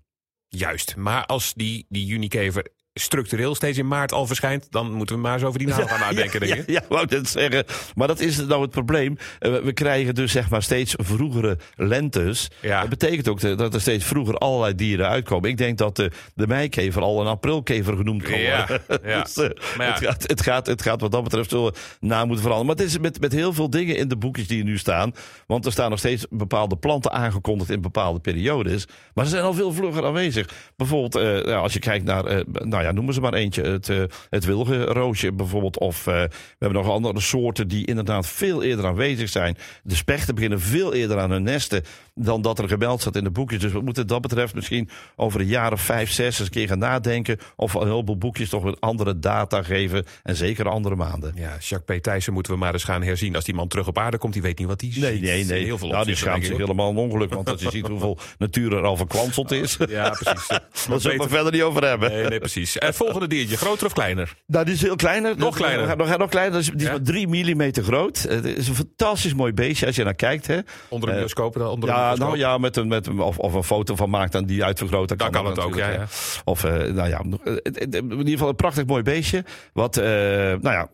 Juist. 0.49 0.97
Maar 0.97 1.27
als 1.27 1.55
die, 1.55 1.87
die 1.89 2.07
junikever 2.07 2.69
structureel 2.99 3.55
steeds 3.55 3.79
in 3.79 3.89
maart 3.89 4.13
al 4.13 4.27
verschijnt, 4.27 4.67
dan 4.71 4.93
moeten 4.93 5.17
we 5.17 5.23
maar 5.23 5.35
eens 5.35 5.43
over 5.43 5.59
die 5.59 5.69
naam 5.69 5.87
gaan 5.89 6.01
nadenken. 6.01 6.47
ja, 6.47 6.55
ja, 6.55 6.63
ja, 6.67 6.83
wou 6.89 7.03
ik 7.03 7.11
net 7.11 7.29
zeggen. 7.29 7.65
Maar 7.95 8.07
dat 8.07 8.21
is 8.21 8.37
nou 8.47 8.63
het 8.63 8.71
probleem. 8.71 9.17
Eh, 9.39 9.57
We, 9.57 9.73
krijgen 9.73 10.15
dus 10.15 10.33
zeg 10.33 10.51
maar 10.51 10.63
steeds 10.63 10.95
vroegere 10.97 11.59
lentes. 11.77 12.51
Ja. 12.61 12.81
Dat 12.81 12.89
betekent 12.89 13.29
ook 13.29 13.59
dat 13.59 13.75
er 13.75 13.81
steeds 13.81 14.05
vroeger 14.05 14.35
allerlei 14.35 14.75
dieren 14.75 15.09
uitkomen. 15.09 15.51
Ik 15.51 15.57
denk 15.57 15.79
dat 15.79 15.97
de, 15.97 16.11
de 16.35 16.47
meikever 16.47 17.03
al 17.03 17.21
een 17.21 17.27
aprilkever 17.27 17.97
genoemd 17.97 18.23
kan 18.23 18.41
worden. 18.41 18.81
ja. 19.11 19.23
Dus, 19.23 19.37
eh, 19.37 19.49
het, 19.87 19.99
gaat, 19.99 20.23
het, 20.27 20.43
gaat, 20.43 20.67
het 20.67 20.83
gaat 20.83 21.01
wat 21.01 21.13
dat 21.13 21.23
betreft 21.23 21.51
zo 21.51 21.71
na 22.01 22.25
moeten 22.25 22.43
veranderen. 22.43 22.67
Maar 22.67 22.85
het 22.85 22.95
is 22.95 22.99
met, 22.99 23.21
met 23.21 23.33
heel 23.33 23.53
veel 23.53 23.71
dingen 23.71 23.97
in 23.97 24.09
de 24.09 24.17
boekjes 24.17 24.47
die 24.47 24.59
er 24.59 24.65
nu 24.65 24.79
staan. 24.79 25.13
Want 25.47 25.67
er 25.67 25.73
staan 25.73 25.91
nog 25.91 25.99
steeds 25.99 26.27
bepaalde 26.31 26.77
planten 26.77 27.13
aangekondigd 27.13 27.71
in 27.71 27.81
bepaalde 27.81 28.21
periodes. 28.21 28.87
Maar 29.15 29.25
ze 29.25 29.31
zijn 29.31 29.45
al 29.45 29.55
veel 29.55 29.73
vlugger 29.73 30.05
aanwezig. 30.05 30.49
Bijvoorbeeld, 30.77 31.15
eh, 31.15 31.45
ja, 31.45 31.57
als 31.57 31.73
je 31.73 31.79
kijkt 31.79 32.05
naar, 32.05 32.25
nou 32.47 32.83
ja, 32.83 32.88
noemen 32.93 33.15
ze 33.15 33.21
maar 33.21 33.35
eentje. 33.35 33.63
Het, 33.63 33.89
eh, 33.89 34.03
het 34.31 34.45
wilgenroosje 34.45 35.33
bijvoorbeeld. 35.33 35.79
Of 35.79 36.07
eh, 36.07 36.15
we 36.15 36.31
hebben 36.59 36.83
nog 36.83 36.93
andere 36.93 37.21
soorten 37.21 37.69
die 37.69 37.87
inderdaad 37.87 38.27
veel 38.27 38.63
eerder 38.63 38.87
aanwezig 38.87 39.29
zijn. 39.29 39.57
De 39.83 39.95
spechten 39.95 40.35
beginnen 40.35 40.61
veel 40.61 40.95
eerder 40.95 41.19
aan 41.19 41.31
hun 41.31 41.43
nesten 41.43 41.83
dan 42.19 42.43
dat 42.43 42.59
er 42.59 42.69
gemeld 42.69 43.01
staat 43.01 43.17
in 43.17 43.25
de 43.25 43.31
boekjes. 43.31 43.61
Dus 43.61 43.73
we 43.73 43.81
moeten 43.81 44.07
dat 44.07 44.21
betreft 44.21 44.55
misschien 44.55 44.89
over 45.17 45.41
een 45.41 45.47
jaar 45.47 45.73
of 45.73 45.81
vijf, 45.81 46.11
zes 46.11 46.27
eens 46.27 46.39
een 46.39 46.49
keer 46.55 46.69
gaan 46.69 46.79
nadenken. 46.79 47.39
Of 47.57 47.73
we 47.73 47.79
een 47.81 47.89
heleboel 47.89 48.17
boekjes 48.19 48.49
toch 48.49 48.65
met 48.65 48.81
andere 48.81 49.19
data 49.19 49.63
geven. 49.63 50.05
En 50.23 50.37
zeker 50.37 50.69
andere 50.69 50.97
maanden. 50.97 51.33
Ja, 51.37 51.57
Jacques 51.61 51.99
P. 51.99 52.03
Thijssen 52.03 52.33
moeten 52.33 52.53
we 52.53 52.59
maar 52.59 52.73
eens 52.73 52.85
gaan 52.85 53.03
herzien. 53.03 53.35
Als 53.35 53.45
die 53.45 53.55
man 53.55 53.69
terug 53.69 53.87
op 53.87 53.99
aarde 53.99 54.19
komt, 54.19 54.33
die 54.33 54.43
weet 54.43 54.59
niet 54.59 54.69
wat 54.69 54.81
hij 54.81 54.93
ziet. 54.93 55.03
Nee, 55.03 55.21
nee, 55.21 55.45
nee. 55.45 55.65
Heel 55.65 55.79
veel 55.79 55.89
nou, 55.89 56.05
die 56.05 56.15
schaamt 56.17 56.45
zich 56.45 56.57
helemaal 56.57 56.91
een 56.91 56.97
ongeluk. 56.97 57.35
Want 57.35 57.51
als 57.51 57.63
je 57.63 57.71
ziet 57.71 57.87
hoeveel 57.87 58.19
natuur 58.39 58.73
er 58.73 58.83
al 58.85 58.97
verkwanseld 58.97 59.51
is. 59.51 59.77
Ja, 59.89 60.09
precies. 60.11 60.47
Daar 60.49 60.61
zullen 60.71 61.01
we 61.03 61.09
beter- 61.09 61.29
verder 61.29 61.53
niet 61.53 61.63
over 61.63 61.85
hebben. 61.85 62.11
Nee, 62.11 62.25
nee, 62.29 62.39
precies. 62.39 62.77
Het 62.79 62.97
volgende 62.97 63.27
diertje, 63.27 63.57
groter 63.57 63.87
of 63.87 63.93
kleiner? 63.93 64.35
Nou, 64.47 64.65
die 64.65 64.75
is 64.75 64.83
heel 64.83 64.97
kleiner. 64.97 65.37
Nog 65.37 65.57
kleiner. 65.57 65.87
Nog, 65.97 65.97
nog, 66.09 66.19
nog 66.19 66.29
kleiner. 66.31 66.63
Die 66.63 66.73
is 66.75 66.83
Ja? 66.83 66.91
maar 66.91 67.03
drie 67.03 67.29
millimeter 67.29 67.83
groot. 67.83 68.23
Het 68.23 68.45
is 68.45 68.69
een 68.69 68.75
fantastisch 68.75 69.35
mooi 69.35 69.53
beestje 69.53 69.87
als 69.87 69.97
je 69.97 70.05
naar 70.05 70.15
kijkt. 70.15 70.47
Hè. 70.47 70.59
Onder 70.89 71.09
een 71.09 71.15
Eh, 71.15 71.21
bioscoop? 71.21 71.55
dan, 71.55 71.69
Onder 71.69 71.89
een 71.89 71.95
Ja, 72.11 72.17
nou 72.25 72.39
ja, 72.39 72.59
met 72.59 72.77
een, 72.77 72.89
met 72.89 73.07
een, 73.07 73.21
of, 73.21 73.39
of 73.39 73.55
een 73.55 73.63
foto 73.63 73.97
van 73.97 74.11
maakt 74.11 74.35
en 74.35 74.47
die 74.47 74.65
uitvergroot. 74.65 75.09
dan 75.09 75.19
Dan 75.19 75.31
kan 75.31 75.47
het 75.47 75.59
ook, 75.59 75.77
ja. 75.77 76.07
Of, 76.45 76.65
eh, 76.65 76.73
nou 76.73 77.09
ja, 77.09 77.23
eh, 77.45 77.55
in 77.91 78.11
ieder 78.11 78.29
geval 78.29 78.49
een 78.49 78.57
prachtig 78.57 78.87
mooi 78.87 79.03
beestje. 79.03 79.45
Wat, 79.73 79.97
eh, 79.97 80.05
nou 80.05 80.61
ja, 80.63 80.89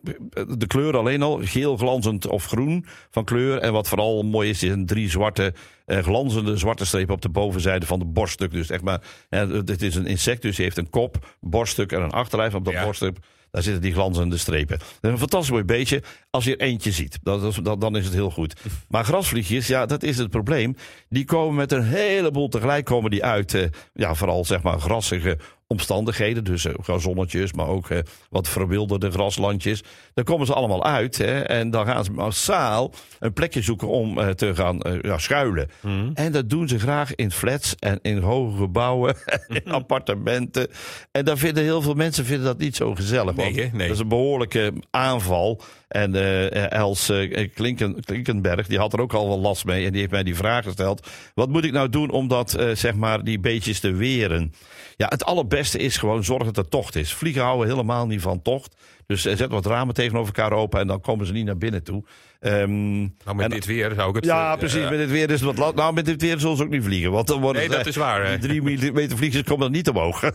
de 0.57 0.67
kleur 0.67 0.97
alleen 0.97 1.21
al, 1.21 1.39
geel 1.43 1.77
glanzend 1.77 2.27
of 2.27 2.45
groen 2.45 2.85
van 3.09 3.23
kleur. 3.23 3.59
En 3.59 3.73
wat 3.73 3.87
vooral 3.87 4.23
mooi 4.23 4.49
is, 4.49 4.63
is 4.63 4.71
een 4.71 4.85
drie 4.85 5.09
zwarte, 5.09 5.53
glanzende 5.85 6.57
zwarte 6.57 6.85
strepen 6.85 7.13
op 7.13 7.21
de 7.21 7.29
bovenzijde 7.29 7.85
van 7.85 7.99
de 7.99 8.05
borststuk. 8.05 8.51
Dus 8.51 8.69
echt 8.69 8.83
maar, 8.83 9.01
het 9.29 9.81
is 9.81 9.95
een 9.95 10.05
insect, 10.05 10.41
dus 10.41 10.55
hij 10.55 10.65
heeft 10.65 10.77
een 10.77 10.89
kop, 10.89 11.35
borststuk 11.39 11.91
en 11.91 12.01
een 12.01 12.11
achterlijf. 12.11 12.53
Op 12.53 12.65
dat 12.65 12.73
Ja. 12.73 12.83
borststuk, 12.83 13.17
daar 13.55 13.63
zitten 13.63 13.81
die 13.81 13.93
glanzende 13.93 14.37
strepen. 14.37 14.77
Dat 14.77 14.87
is 15.01 15.09
een 15.09 15.17
fantastisch 15.17 15.51
mooi 15.51 15.63
beestje 15.63 16.03
als 16.29 16.43
je 16.43 16.55
er 16.55 16.67
eentje 16.67 16.91
ziet. 16.91 17.19
Dat 17.23 17.59
dat, 17.63 17.81
dan 17.81 17.97
is 17.97 18.05
het 18.05 18.13
heel 18.13 18.31
goed. 18.31 18.53
Maar 18.87 19.05
grasvliegjes, 19.05 19.67
ja, 19.67 19.85
dat 19.85 20.03
is 20.03 20.17
het 20.17 20.29
probleem. 20.29 20.75
Die 21.09 21.25
komen 21.25 21.55
met 21.55 21.71
een 21.71 21.83
heleboel 21.83 22.47
tegelijk 22.47 22.85
komen 22.85 23.11
die 23.11 23.23
uit, 23.23 23.53
eh, 23.53 23.63
ja, 23.93 24.15
vooral 24.15 24.45
zeg 24.45 24.61
maar 24.61 24.79
grassige 24.79 25.37
omstandigheden. 25.67 26.43
Dus 26.43 26.65
eh, 26.65 26.73
gazonnetjes, 26.81 27.53
maar 27.53 27.67
ook 27.67 27.89
eh, 27.89 27.99
wat 28.29 28.47
verwilderde 28.47 29.11
graslandjes. 29.11 29.83
Daar 30.13 30.25
komen 30.25 30.45
ze 30.45 30.53
allemaal 30.53 30.83
uit. 30.83 31.17
Hè, 31.17 31.41
en 31.41 31.69
dan 31.69 31.85
gaan 31.85 32.03
ze 32.03 32.11
massaal 32.11 32.91
een 33.19 33.33
plekje 33.33 33.61
zoeken 33.61 33.87
om 33.87 34.19
eh, 34.19 34.29
te 34.29 34.55
gaan 34.55 34.81
eh, 34.81 35.01
ja, 35.01 35.17
schuilen. 35.17 35.69
Mhm. 35.81 36.09
En 36.13 36.31
dat 36.31 36.49
doen 36.49 36.67
ze 36.67 36.79
graag 36.79 37.15
in 37.15 37.31
flats 37.31 37.75
en 37.75 37.99
in 38.01 38.17
hoge 38.17 38.57
gebouwen, 38.57 39.15
in 39.63 39.71
appartementen. 39.71 40.67
En 41.11 41.25
daar 41.25 41.37
vinden 41.37 41.63
heel 41.63 41.81
veel 41.81 41.93
mensen 41.93 42.25
vinden 42.25 42.45
dat 42.45 42.57
niet 42.57 42.75
zo 42.75 42.95
gezellig. 42.95 43.35
Nee, 43.35 43.45
want 43.45 43.57
hè? 43.57 43.77
Nee. 43.77 43.87
Dat 43.87 43.95
is 43.95 44.01
een 44.01 44.07
behoorlijke 44.07 44.73
aanval. 44.91 45.61
En 45.95 46.15
eh, 46.15 46.71
Els 46.71 47.09
eh, 47.09 47.49
Klinken, 47.53 48.03
Klinkenberg, 48.03 48.67
die 48.67 48.77
had 48.77 48.93
er 48.93 49.01
ook 49.01 49.13
al 49.13 49.27
wel 49.27 49.39
last 49.39 49.65
mee. 49.65 49.85
En 49.85 49.91
die 49.91 49.99
heeft 49.99 50.11
mij 50.11 50.23
die 50.23 50.35
vraag 50.35 50.63
gesteld. 50.63 51.07
Wat 51.33 51.49
moet 51.49 51.63
ik 51.63 51.71
nou 51.71 51.89
doen 51.89 52.09
om 52.09 52.27
dat, 52.27 52.57
zeg 52.73 52.95
maar, 52.95 53.23
die 53.23 53.39
beetjes 53.39 53.79
te 53.79 53.91
weren? 53.93 54.53
Ja, 54.97 55.07
het 55.09 55.25
allerbeste 55.25 55.77
is 55.77 55.97
gewoon 55.97 56.23
zorgen 56.23 56.53
dat 56.53 56.65
er 56.65 56.69
tocht 56.69 56.95
is. 56.95 57.13
Vliegen 57.13 57.41
houden 57.41 57.67
helemaal 57.67 58.07
niet 58.07 58.21
van 58.21 58.41
tocht. 58.41 58.75
Dus 59.07 59.21
zet 59.21 59.47
wat 59.47 59.65
ramen 59.65 59.93
tegenover 59.93 60.33
elkaar 60.35 60.57
open 60.57 60.79
en 60.79 60.87
dan 60.87 61.01
komen 61.01 61.25
ze 61.25 61.31
niet 61.33 61.45
naar 61.45 61.57
binnen 61.57 61.83
toe. 61.83 62.03
Ehm, 62.39 62.99
Nou, 62.99 63.09
met 63.35 63.39
en- 63.45 63.49
dit 63.49 63.65
weer 63.65 63.91
zou 63.95 64.09
ik 64.09 64.15
het... 64.15 64.25
ja, 64.25 64.55
precies. 64.55 64.89
met 64.89 64.97
dit 64.97 65.09
weer 65.09 65.29
is 65.31 65.41
het 65.41 65.57
wat. 65.57 65.75
Nou, 65.75 65.93
met 65.93 66.05
dit 66.05 66.21
weer 66.21 66.39
zullen 66.39 66.57
ze 66.57 66.63
ook 66.63 66.69
niet 66.69 66.83
vliegen. 66.83 67.11
Want 67.11 67.27
dan 67.27 67.41
worden 67.41 67.61
Nee, 67.69 67.77
dat 67.77 67.85
is 67.87 67.95
waar. 67.95 68.29
Die 68.29 68.47
drie 68.47 68.61
millimeter 68.61 69.17
vliegers 69.17 69.43
komen 69.43 69.61
dan 69.63 69.71
niet 69.71 69.89
omhoog. 69.89 70.23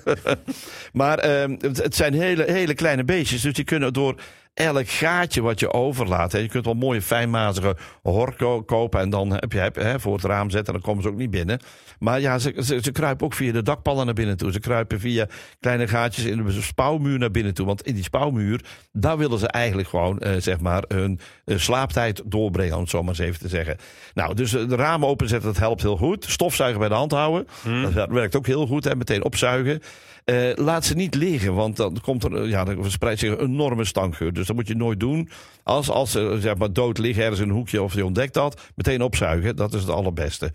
maar 0.93 1.19
ehm, 1.19 1.57
het, 1.59 1.83
het 1.83 1.95
zijn 1.97 2.15
hele, 2.15 2.45
hele 2.53 2.75
kleine 2.75 3.05
beestjes. 3.05 3.43
Dus 3.43 3.53
die 3.53 3.65
kunnen 3.65 3.93
door 3.93 4.15
elk 4.61 4.89
gaatje 4.89 5.41
wat 5.43 5.61
je 5.61 5.73
overlaat. 5.73 6.33
Hè, 6.33 6.39
je 6.39 6.49
kunt 6.49 6.65
wel 6.65 6.75
mooie 6.75 7.03
fijnmazige 7.03 7.77
hor 8.03 8.35
ko- 8.37 8.63
kopen. 8.63 9.01
En 9.01 9.11
dan 9.11 9.31
heb 9.33 9.53
je 9.53 9.59
heb, 9.59 9.75
hè, 9.75 10.01
voor 10.01 10.15
het 10.15 10.25
raam 10.25 10.51
zetten. 10.51 10.75
En 10.75 10.81
dan 10.81 10.89
komen 10.89 11.03
ze 11.03 11.09
ook 11.09 11.17
niet 11.17 11.31
binnen. 11.31 11.61
Maar 11.99 12.21
ja, 12.21 12.39
ze, 12.39 12.55
ze, 12.57 12.79
ze 12.83 12.93
kruipen 12.93 13.27
ook 13.27 13.35
via 13.35 13.53
de 13.53 13.63
dakpallen 13.63 14.05
naar 14.05 14.15
binnen 14.15 14.37
toe. 14.37 14.53
Ze 14.53 14.61
kruipen 14.61 15.01
via 15.01 15.27
kleine 15.61 15.89
gaatjes 15.89 16.25
in 16.25 16.45
de 16.45 16.63
spouwmuur 16.63 17.19
naar 17.19 17.31
binnen 17.31 17.55
toe. 17.55 17.67
Want 17.67 17.83
in 17.83 17.95
die 17.95 18.05
spouwmuur, 18.05 18.61
daar 18.93 19.19
willen 19.19 19.39
ze 19.39 19.47
eigenlijk 19.49 19.89
gewoon, 19.89 20.19
eh, 20.19 20.33
zeg 20.39 20.61
maar, 20.61 20.85
hun 20.89 21.21
eh, 21.45 21.57
slaaptijd 21.59 22.23
doorbrengen. 22.25 22.75
Om 22.75 22.81
het 22.81 22.91
zo 22.91 23.01
maar 23.01 23.09
eens 23.09 23.19
even 23.19 23.41
te 23.41 23.49
zeggen. 23.49 23.77
Nou, 24.15 24.35
dus 24.35 24.51
de 24.51 24.77
ramen 24.77 25.09
openzetten, 25.09 25.49
dat 25.53 25.59
helpt 25.61 25.83
heel 25.83 25.97
goed. 25.97 26.25
Stofzuigen 26.25 26.81
bij 26.81 26.89
de 26.89 26.95
hand 26.95 27.13
houden. 27.13 27.47
Dat, 27.83 27.95
dat 27.95 28.09
werkt 28.11 28.37
ook 28.37 28.47
heel 28.47 28.67
goed. 28.67 28.87
En 28.87 28.99
meteen 28.99 29.25
opzuigen. 29.25 29.81
Eh, 30.25 30.51
laat 30.55 30.85
ze 30.85 30.95
niet 30.95 31.15
liggen, 31.15 31.55
want 31.55 31.77
dan 31.77 32.01
komt 32.03 32.25
er, 32.25 32.49
ja, 32.49 32.65
dan 32.65 32.83
verspreidt 32.83 33.21
zich 33.21 33.31
een 33.31 33.41
enorme 33.41 33.85
stankgeur. 33.85 34.33
Dus 34.33 34.47
dat 34.47 34.57
moet 34.57 34.69
je 34.69 34.75
nooit 34.75 35.01
doen. 35.01 35.29
Als, 35.63 35.91
als 35.91 36.11
ze 36.11 36.37
zeg 36.41 36.57
maar, 36.57 36.73
dood 36.73 36.99
liggen 36.99 37.23
ergens 37.23 37.41
in 37.41 37.49
een 37.49 37.55
hoekje 37.55 37.83
of 37.83 37.95
je 37.95 38.05
ontdekt 38.05 38.35
dat, 38.35 38.71
meteen 38.75 39.03
opzuigen. 39.03 39.57
Dat 39.57 39.75
is 39.75 39.81
het 39.81 39.91
allerbeste. 39.91 40.53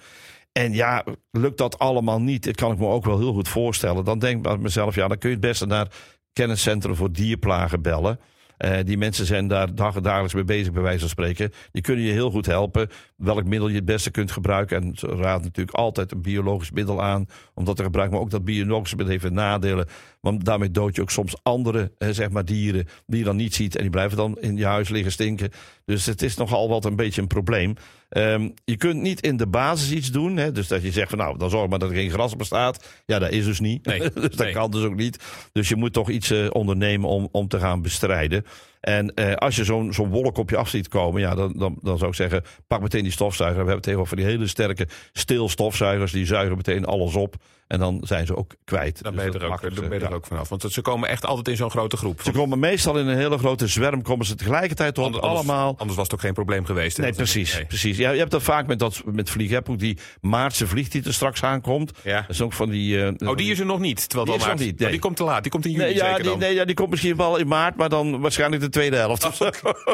En 0.52 0.74
ja, 0.74 1.04
lukt 1.32 1.58
dat 1.58 1.80
allemaal 1.80 2.22
niet, 2.22 2.44
dat 2.44 2.56
kan 2.56 2.72
ik 2.72 2.78
me 2.78 2.88
ook 2.88 3.06
wel 3.06 3.20
heel 3.20 3.34
goed 3.34 3.48
voorstellen. 3.48 4.06
Dan 4.06 4.20
denk 4.20 4.36
ik 4.36 4.42
bij 4.42 4.58
mezelf, 4.58 4.96
ja, 4.96 5.08
dan 5.08 5.18
kun 5.18 5.30
je 5.30 5.36
het 5.36 5.46
beste 5.46 5.66
naar 5.66 5.88
kenniscentrum 6.34 6.96
voor 6.96 7.12
dierplagen 7.12 7.82
bellen. 7.82 8.20
Uh, 8.58 8.78
die 8.86 8.98
mensen 8.98 9.26
zijn 9.26 9.48
daar 9.48 9.76
dag, 9.76 10.02
dagelijks 10.02 10.34
mee 10.34 10.44
bezig, 10.44 10.74
bij 10.74 10.82
wijze 10.82 11.00
van 11.00 11.10
spreken. 11.10 11.52
Die 11.72 11.82
kunnen 11.82 12.06
je 12.06 12.12
heel 12.12 12.32
goed 12.32 12.46
helpen. 12.46 12.90
Welk 13.16 13.44
middel 13.46 13.68
je 13.68 13.76
het 13.76 13.86
beste 13.86 14.12
kunt 14.12 14.32
gebruiken. 14.32 14.84
En 14.84 14.96
ze 14.96 15.08
raad 15.08 15.44
natuurlijk 15.44 15.78
altijd 15.78 16.12
een 16.12 16.22
biologisch 16.22 16.72
middel 16.72 17.04
aan. 17.04 17.26
Om 17.54 17.66
dat 17.66 17.76
te 17.76 17.84
gebruiken. 17.84 18.16
Maar 18.16 18.26
ook 18.26 18.32
dat 18.32 18.46
biologische 18.46 18.96
middel 18.96 19.14
heeft 19.14 19.34
nadelen. 19.34 19.88
Want 20.26 20.46
daarmee 20.46 20.72
dood 20.72 20.96
je 20.96 21.02
ook 21.02 21.12
soms 21.12 21.36
andere 21.44 21.92
uh, 22.00 22.10
zeg 22.10 22.30
maar 22.30 22.46
dieren. 22.46 22.88
die 23.06 23.20
je 23.20 23.26
dan 23.26 23.36
niet 23.36 23.56
ziet. 23.56 23.76
En 23.76 23.82
die 23.82 23.92
blijven 23.92 24.18
dan 24.18 24.38
in 24.40 24.58
je 24.58 24.66
huis 24.66 24.90
liggen 24.90 25.12
stinken. 25.12 25.52
Dus 25.86 26.06
het 26.06 26.22
is 26.22 26.36
nogal 26.36 26.70
wat 26.70 26.86
een 26.86 26.96
beetje 26.96 27.22
een 27.22 27.28
probleem. 27.28 27.76
Um, 28.10 28.54
je 28.64 28.78
kunt 28.78 29.02
niet 29.02 29.22
in 29.22 29.38
de 29.38 29.48
basis 29.48 29.92
iets 29.92 30.12
doen. 30.12 30.38
Hè? 30.38 30.52
Dus 30.52 30.68
dat 30.68 30.82
je 30.82 30.92
zegt 30.92 31.10
van 31.10 31.18
nou, 31.18 31.38
dan 31.38 31.50
zorg 31.50 31.70
maar 31.70 31.80
dat 31.80 31.90
er 31.90 31.96
geen 31.96 32.10
gras 32.10 32.36
bestaat. 32.36 33.02
Ja, 33.06 33.20
dat 33.20 33.32
is 33.32 33.46
dus 33.46 33.60
niet. 33.60 33.86
Nee, 33.86 34.00
dus 34.14 34.14
dat 34.14 34.38
nee. 34.38 34.54
kan 34.54 34.72
dus 34.72 34.84
ook 34.84 34.96
niet. 34.96 35.24
Dus 35.52 35.70
je 35.70 35.76
moet 35.76 35.94
toch 35.94 36.10
iets 36.10 36.32
uh, 36.32 36.48
ondernemen 36.52 37.10
om, 37.10 37.30
om 37.32 37.48
te 37.48 37.60
gaan 37.60 37.82
bestrijden. 37.82 38.46
En 38.86 39.12
uh, 39.16 39.34
als 39.34 39.56
je 39.56 39.64
zo'n 39.64 39.94
zo'n 39.94 40.10
wolk 40.10 40.38
op 40.38 40.50
je 40.50 40.58
af 40.58 40.70
ziet 40.70 40.88
komen, 40.88 41.22
ja, 41.22 41.36
dan, 41.36 41.54
dan, 41.58 41.78
dan 41.82 41.98
zou 41.98 42.10
ik 42.10 42.16
zeggen, 42.16 42.44
pak 42.68 42.82
meteen 42.82 43.04
die 43.04 43.12
stofzuiger. 43.12 43.60
We 43.60 43.66
hebben 43.66 43.84
tegenwoordig 43.84 44.18
die 44.18 44.28
hele 44.28 44.48
sterke 44.48 44.88
stilstofzuigers, 45.14 46.12
die 46.12 46.26
zuigen 46.26 46.56
meteen 46.56 46.86
alles 46.86 47.16
op. 47.16 47.36
En 47.68 47.80
dan 47.80 48.00
zijn 48.04 48.26
ze 48.26 48.36
ook 48.36 48.54
kwijt. 48.64 49.04
Dan 49.04 49.14
Dus 49.16 49.24
ben 49.24 49.32
je 49.32 49.40
er 49.40 49.46
ook, 49.52 49.62
dan 49.62 49.90
ben 49.90 49.98
je 50.00 50.04
er 50.06 50.10
ja. 50.10 50.16
ook 50.16 50.26
vanaf. 50.26 50.50
Want 50.50 50.62
ze 50.70 50.82
komen 50.82 51.10
echt 51.10 51.26
altijd 51.26 51.48
in 51.48 51.56
zo'n 51.56 51.70
grote 51.70 51.98
groep. 51.98 52.22
Ze 52.22 52.32
komen 52.32 52.60
meestal 52.60 52.98
in 53.00 53.08
een 53.08 53.18
hele 53.18 53.38
grote 53.38 53.68
zwerm, 53.68 54.02
komen 54.02 54.26
ze 54.26 54.36
tegelijkertijd 54.36 54.98
op, 54.98 55.04
Anders- 55.04 55.24
allemaal. 55.24 55.76
Anders 55.78 55.96
was 55.98 56.06
het 56.06 56.14
ook 56.14 56.20
geen 56.22 56.34
probleem 56.34 56.66
geweest. 56.66 56.98
hè? 56.98 57.04
Nee, 57.04 57.14
precies. 57.14 57.54
nee. 57.56 57.66
precies. 57.66 57.98
Ja, 57.98 58.12
je 58.12 58.20
hebt 58.20 58.32
dat 58.32 58.44
vaak 58.44 58.68
met, 58.68 58.80
dat, 58.80 59.02
met 59.06 59.30
vliegen. 59.30 59.68
Ook 59.68 59.80
die 59.80 59.98
Maartse 60.22 60.68
vlieg 60.68 60.88
die 60.88 61.04
er 61.04 61.14
straks 61.14 61.44
aankomt. 61.44 61.92
Ja. 62.04 62.22
Dat 62.22 62.30
is 62.30 62.42
ook 62.42 62.54
van 62.54 62.70
die... 62.70 63.04
eh, 63.06 63.30
Oh, 63.30 63.36
die 63.36 63.52
is 63.52 63.60
er 63.60 63.66
nog 63.66 63.80
niet. 63.80 64.10
Terwijl 64.10 64.26
Die 64.26 64.36
is 64.40 64.46
maart- 64.46 64.58
nog 64.60 64.68
niet, 64.68 64.84
Oh, 64.84 64.90
die 64.90 65.00
komt 65.00 65.16
te 65.18 65.24
laat. 65.24 65.42
Die 65.44 65.52
komt 65.52 65.66
in 65.66 65.72
juni 65.72 65.84
Nee, 65.84 65.94
ja, 65.96 66.00
zeker 66.06 66.22
die, 66.22 66.30
dan. 66.32 66.40
nee, 66.40 66.54
ja, 66.54 66.66
die 66.66 66.76
komt 66.76 66.90
misschien 66.90 67.16
wel 67.16 67.38
in 67.38 67.48
maart, 67.48 67.76
maar 67.76 67.90
dan 67.90 68.20
waarschijnlijk 68.22 68.62
de 68.62 68.70
tweede 68.76 68.96
helft. 68.96 69.26
of 69.26 69.36
zo. 69.36 69.50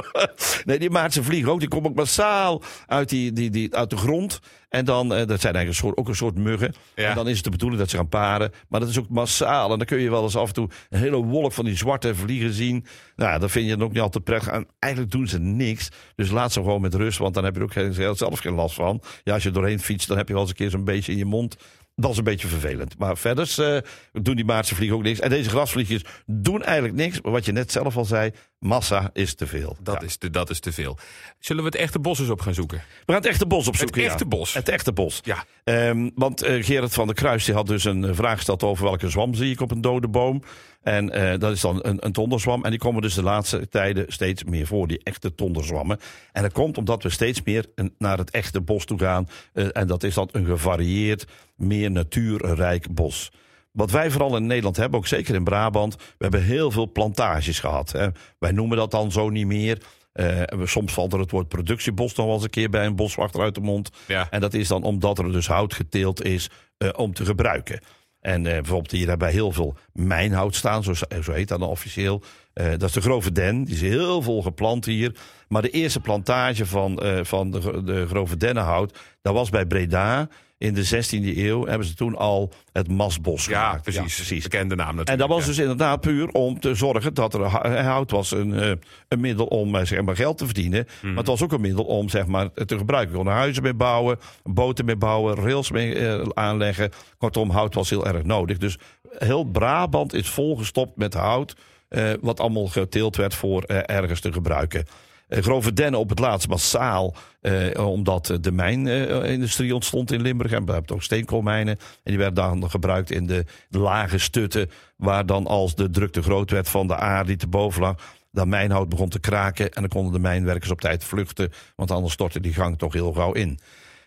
nee, 0.65 0.79
die 0.79 0.89
Maartse 0.89 1.23
vlieg 1.23 1.47
ook, 1.47 1.59
die 1.59 1.67
komt 1.67 1.87
ook 1.87 1.95
massaal 1.95 2.61
uit, 2.87 3.09
die, 3.09 3.33
die, 3.33 3.49
die, 3.49 3.75
uit 3.75 3.89
de 3.89 3.97
grond. 3.97 4.39
En 4.69 4.85
dan, 4.85 5.13
eh, 5.13 5.27
dat 5.27 5.41
zijn 5.41 5.55
eigenlijk 5.55 5.67
een 5.67 5.73
soort, 5.73 5.97
ook 5.97 6.07
een 6.07 6.15
soort 6.15 6.37
muggen. 6.37 6.73
Ja. 6.95 7.09
En 7.09 7.15
dan 7.15 7.27
is 7.27 7.35
het 7.35 7.43
de 7.43 7.49
bedoeling 7.49 7.79
dat 7.79 7.89
ze 7.89 7.95
gaan 7.95 8.07
paren. 8.07 8.51
Maar 8.67 8.79
dat 8.79 8.89
is 8.89 8.99
ook 8.99 9.09
massaal. 9.09 9.71
En 9.71 9.77
dan 9.77 9.87
kun 9.87 9.99
je 9.99 10.09
wel 10.09 10.23
eens 10.23 10.35
af 10.35 10.47
en 10.47 10.53
toe 10.53 10.69
een 10.89 10.99
hele 10.99 11.15
wolk 11.23 11.51
van 11.51 11.65
die 11.65 11.75
zwarte 11.75 12.15
vliegen 12.15 12.53
zien. 12.53 12.85
Nou, 13.15 13.39
dan 13.39 13.49
vind 13.49 13.65
je 13.65 13.71
het 13.71 13.81
ook 13.81 13.93
niet 13.93 14.01
altijd 14.01 14.23
prettig. 14.23 14.51
En 14.51 14.67
eigenlijk 14.79 15.13
doen 15.13 15.27
ze 15.27 15.39
niks. 15.39 15.89
Dus 16.15 16.31
laat 16.31 16.51
ze 16.51 16.59
gewoon 16.59 16.81
met 16.81 16.93
rust, 16.93 17.17
want 17.17 17.33
dan 17.33 17.43
heb 17.43 17.53
je 17.53 17.59
er 17.59 17.65
ook 17.65 17.73
geen, 17.73 18.17
zelf 18.17 18.39
geen 18.39 18.53
last 18.53 18.75
van. 18.75 19.01
Ja, 19.23 19.33
als 19.33 19.43
je 19.43 19.51
doorheen 19.51 19.79
fietst, 19.79 20.07
dan 20.07 20.17
heb 20.17 20.27
je 20.27 20.33
wel 20.33 20.41
eens 20.41 20.51
een 20.51 20.57
keer 20.57 20.69
zo'n 20.69 20.83
beetje 20.83 21.11
in 21.11 21.17
je 21.17 21.25
mond. 21.25 21.55
Dat 22.01 22.11
is 22.11 22.17
een 22.17 22.23
beetje 22.23 22.47
vervelend. 22.47 22.97
Maar 22.97 23.17
verder 23.17 23.83
doen 24.11 24.35
die 24.35 24.45
Maartse 24.45 24.75
vliegen 24.75 24.97
ook 24.97 25.03
niks. 25.03 25.19
En 25.19 25.29
deze 25.29 25.49
grasvliegjes 25.49 26.01
doen 26.25 26.63
eigenlijk 26.63 26.95
niks. 26.95 27.21
Maar 27.21 27.31
wat 27.31 27.45
je 27.45 27.51
net 27.51 27.71
zelf 27.71 27.97
al 27.97 28.05
zei, 28.05 28.31
massa 28.59 29.09
is 29.13 29.35
te 29.35 29.47
veel. 29.47 29.77
Dat, 29.81 30.01
Ja. 30.01 30.07
is 30.07 30.17
te, 30.17 30.29
dat 30.29 30.49
is 30.49 30.59
te 30.59 30.71
veel. 30.71 30.97
Zullen 31.39 31.63
we 31.63 31.69
het 31.69 31.79
echte 31.79 31.99
bos 31.99 32.19
eens 32.19 32.29
op 32.29 32.41
gaan 32.41 32.53
zoeken? 32.53 32.77
We 32.77 33.03
gaan 33.05 33.15
het 33.21 33.25
echte 33.25 33.47
bos 33.47 33.67
opzoeken. 33.67 34.01
Het 34.01 34.11
echte 34.11 34.23
ja. 34.23 34.29
bos. 34.37 34.53
Het 34.53 34.69
echte 34.69 34.93
bos. 34.93 35.19
Ja. 35.23 35.45
Ehm, 35.63 36.09
want 36.15 36.41
eh, 36.41 36.63
Gerard 36.63 36.93
van 36.93 37.05
der 37.05 37.15
Kruis 37.15 37.45
die 37.45 37.53
had 37.53 37.67
dus 37.67 37.83
een 37.83 38.03
eh, 38.05 38.15
vraag 38.15 38.35
gesteld 38.35 38.63
over 38.63 38.83
welke 38.83 39.09
zwam 39.09 39.33
zie 39.33 39.51
ik 39.51 39.61
op 39.61 39.71
een 39.71 39.81
dode 39.81 40.07
boom. 40.07 40.43
En 40.81 41.09
eh, 41.09 41.39
dat 41.39 41.51
is 41.51 41.61
dan 41.61 41.79
een, 41.81 42.05
een 42.05 42.11
tonderzwam. 42.11 42.63
En 42.63 42.69
die 42.69 42.79
komen 42.79 43.01
dus 43.01 43.13
de 43.13 43.23
laatste 43.23 43.67
tijden 43.69 44.05
steeds 44.07 44.43
meer 44.43 44.67
voor, 44.67 44.87
die 44.87 44.99
echte 45.03 45.35
tonderzwammen. 45.35 45.99
En 46.31 46.41
dat 46.41 46.51
komt 46.51 46.77
omdat 46.77 47.03
we 47.03 47.09
steeds 47.09 47.43
meer 47.43 47.65
naar 47.97 48.17
het 48.17 48.29
echte 48.31 48.61
bos 48.61 48.85
toe 48.85 48.99
gaan. 48.99 49.27
Eh, 49.53 49.65
en 49.71 49.87
dat 49.87 50.03
is 50.03 50.13
dan 50.13 50.29
een 50.31 50.45
gevarieerd, 50.45 51.25
meer 51.55 51.91
natuurrijk 51.91 52.93
bos. 52.93 53.31
Wat 53.71 53.91
wij 53.91 54.11
vooral 54.11 54.35
in 54.35 54.45
Nederland 54.47 54.77
hebben, 54.77 54.99
ook 54.99 55.07
zeker 55.07 55.35
in 55.35 55.43
Brabant, 55.43 55.95
we 55.95 56.01
hebben 56.17 56.43
heel 56.43 56.71
veel 56.71 56.91
plantages 56.91 57.59
gehad. 57.59 57.91
Hè. 57.91 58.07
Wij 58.39 58.51
noemen 58.51 58.77
dat 58.77 58.91
dan 58.91 59.11
zo 59.11 59.29
niet 59.29 59.45
meer. 59.47 59.77
We- 60.13 60.47
soms 60.63 60.93
valt 60.93 61.13
er 61.13 61.19
het 61.19 61.31
woord 61.31 61.47
productiebos 61.47 62.15
nog 62.15 62.25
wel 62.25 62.35
eens 62.35 62.43
een 62.43 62.49
keer 62.49 62.69
bij 62.69 62.85
een 62.85 62.95
boswachter 62.95 63.41
uit 63.41 63.55
de 63.55 63.61
mond. 63.61 63.89
Ja. 64.07 64.27
En 64.29 64.41
dat 64.41 64.53
is 64.53 64.67
dan 64.67 64.83
omdat 64.83 65.17
er 65.19 65.31
dus 65.31 65.47
hout 65.47 65.73
geteeld 65.73 66.23
is 66.23 66.49
om 66.95 67.13
te 67.13 67.25
gebruiken. 67.25 67.79
En 68.21 68.45
eh, 68.45 68.53
bijvoorbeeld 68.53 68.91
hier 68.91 69.07
hebben 69.07 69.27
wij 69.27 69.35
heel 69.35 69.51
veel 69.51 69.75
mijnhout 69.93 70.55
staan, 70.55 70.83
zo, 70.83 70.93
zo 70.93 71.31
heet 71.31 71.47
dat 71.47 71.59
dan 71.59 71.69
officieel. 71.69 72.21
Eh, 72.53 72.69
dat 72.69 72.83
is 72.83 72.91
de 72.91 73.01
grove 73.01 73.31
den, 73.31 73.63
die 73.63 73.75
is 73.75 73.81
heel 73.81 74.21
veel 74.21 74.41
geplant 74.41 74.85
hier. 74.85 75.15
Maar 75.47 75.61
de 75.61 75.69
eerste 75.69 75.99
plantage 75.99 76.65
van, 76.65 76.99
eh, 76.99 77.19
van 77.23 77.51
de, 77.51 77.83
de 77.83 78.07
grove 78.07 78.37
dennenhout, 78.37 78.99
dat 79.21 79.33
was 79.33 79.49
bij 79.49 79.65
Breda 79.65 80.29
in 80.61 80.73
de 80.73 80.85
16e 80.85 81.37
eeuw. 81.37 81.65
Hebben 81.65 81.87
ze 81.87 81.93
toen 81.93 82.15
al 82.17 82.51
het 82.73 82.87
masbos 82.87 83.45
Ja, 83.45 83.63
gemaakt. 83.65 83.83
precies. 83.83 84.15
precies. 84.15 84.43
Bekende 84.43 84.75
naam 84.75 84.85
natuurlijk. 84.95 85.09
En 85.09 85.17
dat 85.17 85.27
was 85.27 85.39
ja. 85.41 85.45
dus 85.45 85.57
inderdaad 85.57 86.01
puur 86.01 86.27
om 86.29 86.59
te 86.59 86.75
zorgen 86.75 87.13
dat 87.13 87.33
er 87.33 87.41
hout 87.83 88.11
was 88.11 88.31
een, 88.31 88.59
eh, 88.59 88.71
een 89.07 89.19
middel 89.19 89.45
om 89.45 89.75
eh, 89.75 89.85
zeg 89.85 90.01
maar, 90.01 90.15
geld 90.15 90.37
te 90.37 90.45
verdienen. 90.45 90.87
Mhm. 90.97 91.07
Maar 91.07 91.17
het 91.17 91.27
was 91.27 91.41
ook 91.43 91.51
een 91.51 91.61
middel 91.61 91.83
om 91.85 92.09
zeg 92.09 92.25
maar, 92.25 92.49
te 92.65 92.77
gebruiken. 92.77 93.11
Je 93.11 93.17
kon 93.17 93.27
er 93.27 93.33
huizen 93.37 93.63
mee 93.63 93.73
bouwen, 93.73 94.19
boten 94.43 94.85
mee 94.85 94.95
bouwen, 94.95 95.35
rails 95.35 95.71
mee 95.71 95.95
eh, 95.95 96.27
aanleggen. 96.33 96.91
Kortom, 97.17 97.49
hout 97.49 97.73
was 97.73 97.89
heel 97.89 98.07
erg 98.07 98.23
nodig. 98.23 98.57
Dus 98.57 98.77
heel 99.17 99.43
Brabant 99.43 100.13
is 100.13 100.29
volgestopt 100.29 100.97
met 100.97 101.13
hout. 101.13 101.55
eh, 101.89 102.11
wat 102.21 102.39
allemaal 102.39 102.67
geteeld 102.67 103.15
werd 103.15 103.35
voor 103.35 103.63
eh, 103.63 103.95
ergens 103.97 104.19
te 104.19 104.31
gebruiken. 104.33 104.85
Eh, 105.31 105.41
grove 105.41 105.73
dennen 105.73 105.99
op 105.99 106.09
het 106.09 106.19
laatst 106.19 106.47
massaal, 106.47 107.15
eh, 107.41 107.87
omdat 107.87 108.29
eh, 108.29 108.37
de 108.41 108.51
mijnindustrie 108.51 109.73
ontstond 109.73 110.11
in 110.11 110.21
Limburg. 110.21 110.51
En 110.51 110.65
we 110.65 110.71
hebben 110.71 110.95
ook 110.95 111.03
steenkoolmijnen. 111.03 111.77
En 111.77 112.11
die 112.11 112.17
werden 112.17 112.59
dan 112.59 112.69
gebruikt 112.69 113.11
in 113.11 113.27
de 113.27 113.45
lage 113.69 114.17
stutten, 114.17 114.69
waar 114.95 115.25
dan 115.25 115.47
als 115.47 115.75
de 115.75 115.89
druk 115.89 116.11
te 116.11 116.21
groot 116.21 116.51
werd 116.51 116.69
van 116.69 116.87
de 116.87 116.95
aarde 116.95 117.27
die 117.27 117.37
te 117.37 117.47
boven 117.47 117.81
lag, 117.81 118.15
dat 118.31 118.47
mijnhout 118.47 118.89
begon 118.89 119.09
te 119.09 119.19
kraken. 119.19 119.73
En 119.73 119.81
dan 119.81 119.89
konden 119.89 120.13
de 120.13 120.19
mijnwerkers 120.19 120.71
op 120.71 120.81
tijd 120.81 121.03
vluchten, 121.03 121.51
want 121.75 121.91
anders 121.91 122.13
stortte 122.13 122.39
die 122.39 122.53
gang 122.53 122.77
toch 122.77 122.93
heel 122.93 123.13
gauw 123.13 123.31
in. 123.31 123.59